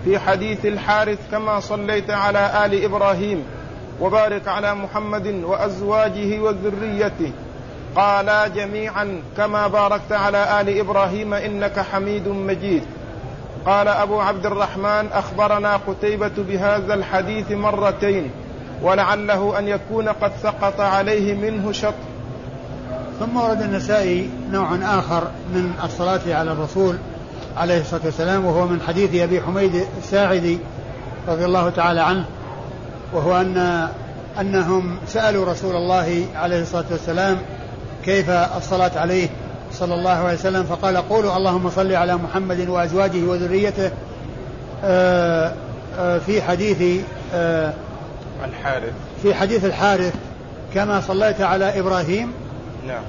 [0.04, 3.44] في حديث الحارث كما صليت على آل إبراهيم
[4.00, 7.32] وبارك على محمد وأزواجه وذريته.
[7.96, 12.82] قالا جميعا كما باركت على آل إبراهيم إنك حميد مجيد.
[13.66, 18.30] قال أبو عبد الرحمن أخبرنا قتيبة بهذا الحديث مرتين
[18.82, 22.12] ولعله أن يكون قد سقط عليه منه شطر.
[23.20, 25.22] ثم ورد النسائي نوع آخر
[25.54, 26.96] من الصلاة على الرسول
[27.56, 30.58] عليه الصلاة والسلام وهو من حديث أبي حميد الساعدي
[31.28, 32.24] رضي الله تعالى عنه
[33.12, 33.88] وهو ان
[34.40, 37.38] أنهم سألوا رسول الله عليه الصلاة والسلام
[38.04, 39.28] كيف الصلاة عليه
[39.72, 43.90] صلى الله عليه وسلم فقال قولوا اللهم صل على محمد وأزواجه وذريته
[44.84, 45.52] آه،
[45.98, 47.02] آه، في حديث
[47.34, 47.72] آه،
[48.44, 48.92] الحارث.
[49.22, 50.14] في حديث الحارث
[50.74, 52.32] كما صليت على إبراهيم
[52.86, 53.02] نعم.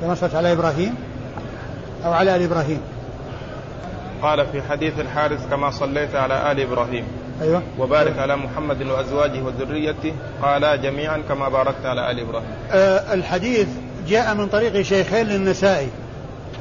[0.00, 0.94] كما صليت على إبراهيم
[2.04, 2.80] أو على آل إبراهيم.
[4.22, 7.04] قال في حديث الحارث كما صليت على آل إبراهيم.
[7.42, 7.62] أيوه.
[7.78, 10.12] وبارك على محمد وأزواجه وذريته.
[10.42, 12.48] قالا جميعا كما باركت على آل إبراهيم.
[12.72, 13.68] آه الحديث
[14.10, 15.88] جاء من طريق شيخين للنسائي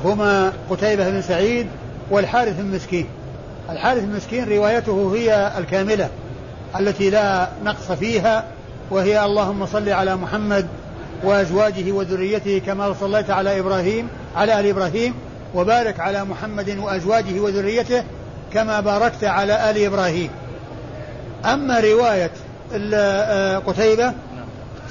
[0.04, 1.68] هما قتيبة بن سعيد
[2.12, 3.06] والحارث المسكين
[3.70, 6.10] الحارث المسكين روايته هي الكاملة
[6.80, 8.43] التي لا نقص فيها
[8.91, 10.68] وهي اللهم صل على محمد
[11.24, 15.14] وأزواجه وذريته كما صليت على إبراهيم على آل إبراهيم
[15.56, 18.04] وبارك على محمد وأزواجه وذريته
[18.54, 20.30] كما باركت على آل إبراهيم.
[21.45, 22.32] أما رواية
[22.93, 23.60] آه،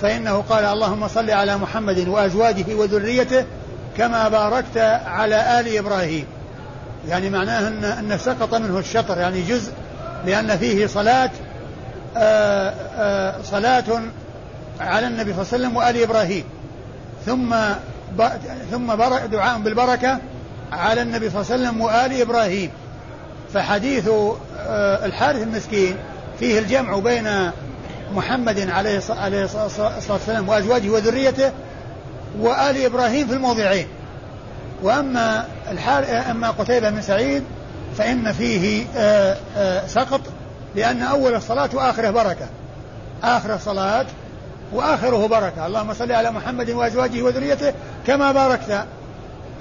[0.02, 3.44] فإنه قال اللهم صل على محمد وأزواجه وذريته
[3.96, 6.26] كما باركت على آل إبراهيم.
[7.08, 9.72] يعني معناه ان أن سقط منه الشطر يعني جزء
[10.26, 11.30] لأن فيه صلاة
[12.16, 13.84] آه، آه، صلاة
[14.80, 16.44] على النبي صلى الله عليه وسلم وآل إبراهيم
[17.26, 17.54] ثم
[18.70, 18.92] ثم
[19.26, 20.18] دعاء بالبركة
[20.72, 22.70] على النبي صلى الله عليه وسلم وآل إبراهيم
[23.54, 24.08] فحديث
[24.58, 25.96] آه، الحارث المسكين
[26.38, 27.50] فيه الجمع بين
[28.14, 29.48] محمد عليه الصلاة
[30.10, 31.52] والسلام وأزواجه وذريته
[32.40, 33.86] وآل إبراهيم في الموضعين.
[34.82, 37.42] وأما الحار أما قتيبة بن سعيد
[37.98, 38.84] فإن فيه
[39.86, 40.20] سقط
[40.74, 42.46] لأن أول الصلاة وآخره بركة.
[43.22, 44.06] آخر الصلاة
[44.72, 45.66] وآخره بركة.
[45.66, 47.72] اللهم صل على محمد وأزواجه وذريته
[48.06, 48.84] كما باركت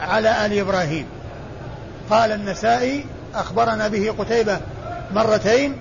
[0.02, 1.06] على آل إبراهيم.
[2.10, 4.58] قال النسائي أخبرنا به قتيبة
[5.14, 5.78] مرتين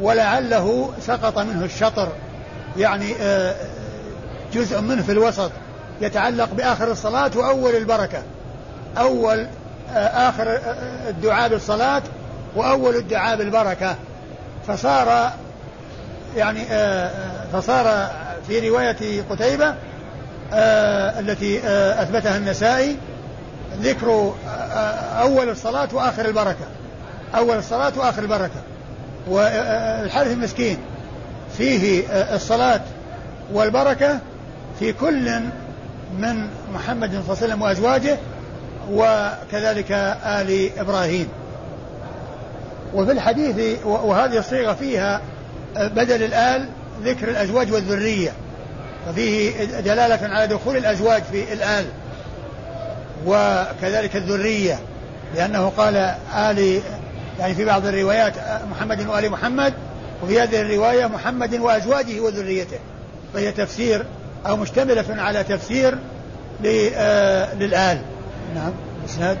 [0.00, 2.08] ولعله سقط منه الشطر
[2.76, 3.54] يعني آه،
[4.52, 5.50] جزء منه في الوسط
[6.00, 8.22] يتعلق بآخر الصلاة وأول البركة.
[8.98, 9.46] أول
[9.94, 12.02] آه، آخر آه، الدعاء بالصلاة
[12.56, 13.96] وأول الدعاء بالبركة.
[14.66, 15.32] فصار
[16.36, 16.64] يعني
[17.52, 18.10] فصار
[18.48, 19.74] في رواية قتيبة
[21.18, 21.60] التي
[22.02, 22.96] أثبتها النسائي
[23.80, 24.34] ذكر
[25.20, 26.66] أول الصلاة وآخر البركة.
[27.36, 28.62] أول الصلاة وآخر البركة.
[29.28, 30.78] والحديث المسكين.
[31.58, 32.80] فيه آه الصلاة
[33.52, 34.18] والبركة
[34.78, 35.40] في كل
[36.18, 38.18] من محمد صلى الله عليه وسلم وأزواجه
[38.92, 39.92] وكذلك
[40.24, 41.28] آل إبراهيم.
[42.94, 45.20] وفي الحديث وهذه الصيغة فيها
[45.76, 46.68] آه، بدل الآل
[47.04, 48.32] ذكر الأزواج والذرية.
[49.06, 51.86] ففيه دلالة على دخول الأزواج في الآل
[53.26, 54.78] وكذلك الذرية
[55.34, 55.96] لأنه قال
[56.36, 56.80] آل
[57.38, 58.34] يعني في بعض الروايات
[58.70, 59.74] محمد وآل محمد
[60.22, 62.78] وفي هذه الرواية محمد وأزواجه وذريته.
[63.34, 64.04] فهي تفسير
[64.46, 65.98] أو مشتملة على تفسير
[66.66, 68.02] آه، للآل.
[68.54, 68.72] نعم
[69.04, 69.38] الإسناد؟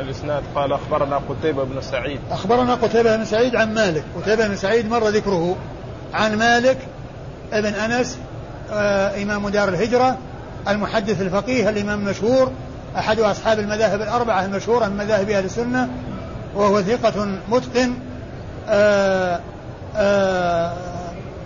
[0.00, 2.20] الإسناد قال أخبرنا قتيبة بن سعيد.
[2.30, 4.04] أخبرنا قتيبة بن سعيد عن مالك.
[4.22, 5.56] قتيبة بن سعيد مر ذكره
[6.14, 6.78] عن مالك
[7.52, 8.18] ابن أنس
[8.72, 10.18] آه إمام دار الهجرة
[10.68, 12.52] المحدث الفقيه الإمام المشهور
[12.98, 15.88] أحد أصحاب المذاهب الأربعة المشهورة من مذاهب أهل السنة
[16.56, 17.94] وهو ثقة متقن
[18.68, 19.40] آه
[19.96, 20.72] آه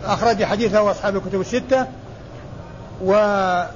[0.04, 1.86] أخرج حديثه أصحاب الكتب الستة
[3.02, 3.66] ورواية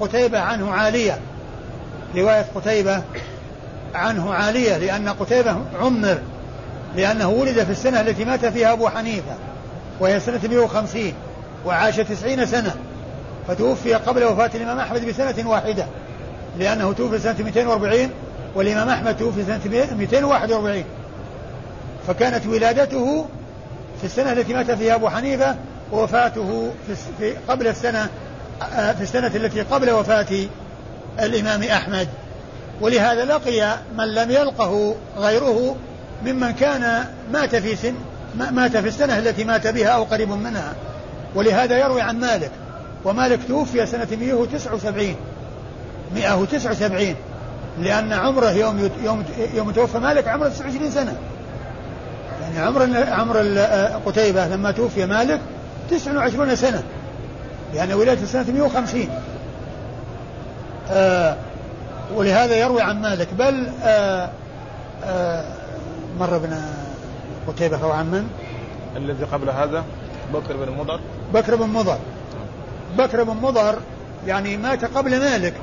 [0.00, 1.18] قتيبة عنه عالية.
[2.16, 3.02] رواية قتيبة
[3.94, 6.18] عنه عالية لأن قتيبة عمر
[6.96, 9.34] لأنه ولد في السنة التي مات فيها أبو حنيفة
[10.00, 11.12] وهي سنة 150
[11.66, 12.74] وعاش تسعين سنة
[13.48, 15.86] فتوفي قبل وفاة الإمام أحمد بسنة واحدة
[16.58, 18.10] لأنه توفي سنة 240
[18.56, 19.60] والإمام أحمد توفي سنة
[19.98, 20.84] 241
[22.08, 23.26] فكانت ولادته
[24.00, 25.56] في السنة التي مات فيها أبو حنيفة
[25.92, 26.70] ووفاته
[27.18, 28.08] في قبل السنة
[28.70, 30.26] في السنة التي قبل وفاة
[31.20, 32.08] الإمام أحمد.
[32.80, 35.76] ولهذا لقي من لم يلقه غيره
[36.24, 37.94] ممن كان مات في سن
[38.50, 40.74] مات في السنة التي مات بها أو قريب منها.
[41.34, 42.50] ولهذا يروي عن مالك.
[43.04, 45.16] ومالك توفي سنة 179
[46.14, 47.14] 179
[47.80, 49.24] لأن عمره يوم يوم
[49.54, 51.16] يوم توفى مالك عمره 29 سنة.
[52.42, 53.58] يعني يعني عمر عمر
[54.06, 55.40] قتيبة لما توفي مالك
[55.90, 56.82] 29 سنة.
[57.74, 59.08] لأن ولادة سنة 150
[60.90, 61.36] آه
[62.14, 64.30] ولهذا يروي عن مالك بل آه
[65.04, 65.44] آه
[66.20, 66.60] مر بنا
[67.48, 68.28] قتيبة أو عن من؟
[68.96, 69.84] الذي قبل هذا
[70.32, 71.00] بكر بن مضر.
[71.34, 71.98] بكر بن مضر.
[72.98, 73.78] بكر بن مضر
[74.26, 75.54] يعني مات قبل مالك.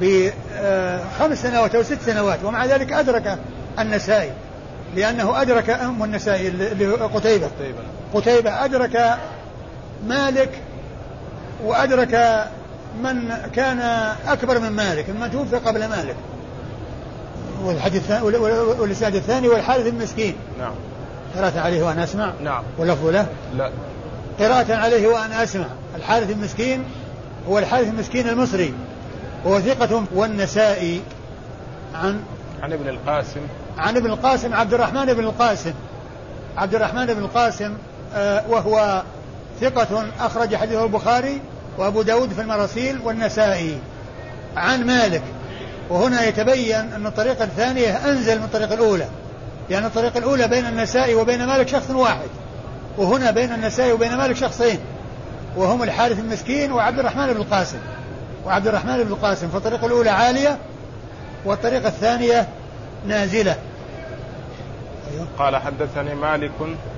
[0.00, 3.38] بخمس سنوات أو ست سنوات ومع ذلك أدرك
[3.78, 4.30] النسائي
[4.96, 6.48] لأنه أدرك أم النسائي
[7.14, 7.48] قتيبة.
[8.14, 9.18] قتيبة أدرك
[10.06, 10.62] مالك
[11.64, 12.46] وأدرك
[13.02, 13.80] من كان
[14.26, 16.16] أكبر من مالك من توفي قبل مالك.
[17.64, 18.10] والحديث
[18.80, 20.72] والإسناد الثاني والحارث المسكين نعم.
[21.36, 22.62] قراءة عليه وأنا أسمع؟ نعم.
[22.78, 23.70] ولفظ له؟ لا.
[24.40, 25.66] قراءة عليه وأنا أسمع.
[25.96, 26.84] الحارث المسكين
[27.48, 28.74] هو الحارث المسكين المصري.
[29.46, 31.02] وهو ثقة والنسائي
[31.94, 32.20] عن
[32.62, 33.40] عن ابن القاسم.
[33.78, 35.72] عن ابن القاسم عبد الرحمن بن القاسم.
[36.56, 37.74] عبد الرحمن بن القاسم
[38.14, 39.02] آه وهو
[39.60, 41.40] ثقة أخرج حديثه البخاري
[41.78, 43.78] وأبو داود في المراسيل والنسائي
[44.56, 45.22] عن مالك.
[45.90, 48.98] وهنا يتبين أن الطريقة الثانية أنزل من الطريقة الأولى.
[48.98, 49.10] لأن
[49.70, 52.28] يعني الطريقة الأولى بين النسائي وبين مالك شخص واحد.
[52.98, 54.78] وهنا بين النسائي وبين مالك شخصين.
[55.56, 57.78] وهم الحارث المسكين وعبد الرحمن بن القاسم.
[58.46, 60.58] وعبد الرحمن بن القاسم فالطريقة الأولى عالية
[61.44, 62.48] والطريقة الثانية
[63.06, 63.56] نازلة.
[65.12, 65.26] أيوه.
[65.38, 66.50] قال حدثني مالك.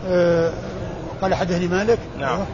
[0.06, 0.52] أه
[1.22, 1.98] قال حدثني مالك.
[2.18, 2.30] نعم.
[2.30, 2.46] أيوه.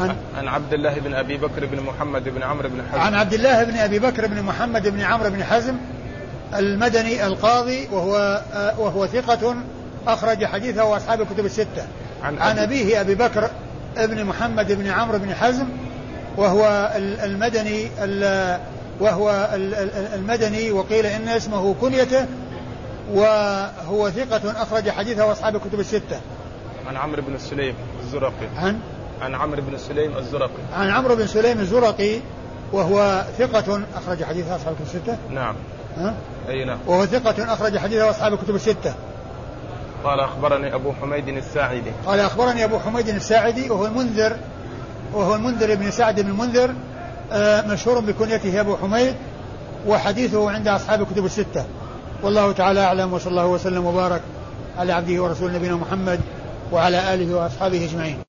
[0.00, 3.00] عن؟ عن عبد الله بن أبي بكر بن محمد بن عمرو بن حزم.
[3.00, 5.76] عن عبد الله بن أبي بكر بن محمد بن عمرو بن حزم
[6.54, 9.56] المدني القاضي وهو آه، وهو ثقة
[10.08, 11.86] أخرج حديثه أصحاب الكتب الستة.
[12.22, 13.50] عن, عن أبيه أبي بكر
[13.96, 15.66] ابن محمد بن عمرو بن حزم
[16.36, 17.90] وهو المدني
[19.00, 19.48] وهو
[20.14, 22.26] المدني وقيل إن اسمه كنيته
[23.12, 26.20] وهو ثقة أخرج حديثه أصحاب الكتب الستة.
[26.86, 28.46] عن عمرو بن سليم الزرقي.
[28.56, 28.80] عن؟
[29.22, 30.62] عن عمرو بن سليم الزرقي.
[30.72, 32.20] عن عمرو بن سليم الزرقي
[32.72, 35.18] وهو ثقة أخرج حديث أصحاب الكتب الستة.
[35.30, 35.54] نعم.
[35.96, 36.14] ها؟
[36.48, 36.78] أي نعم.
[36.86, 38.94] وهو ثقة أخرج حديثه أصحاب الكتب الستة.
[40.04, 41.92] قال أخبرني أبو حميد الساعدي.
[42.06, 44.36] قال أخبرني أبو حميد الساعدي وهو المنذر
[45.14, 46.74] وهو المنذر بن سعد بن المنذر
[47.32, 49.14] آه، مشهور بكنيته أبو حميد
[49.86, 51.64] وحديثه عند أصحاب الكتب الستة.
[52.22, 54.20] والله تعالى أعلم وصلى الله وسلم وبارك
[54.78, 56.20] على عبده ورسول نبينا محمد
[56.72, 58.25] وعلى آله وأصحابه أجمعين.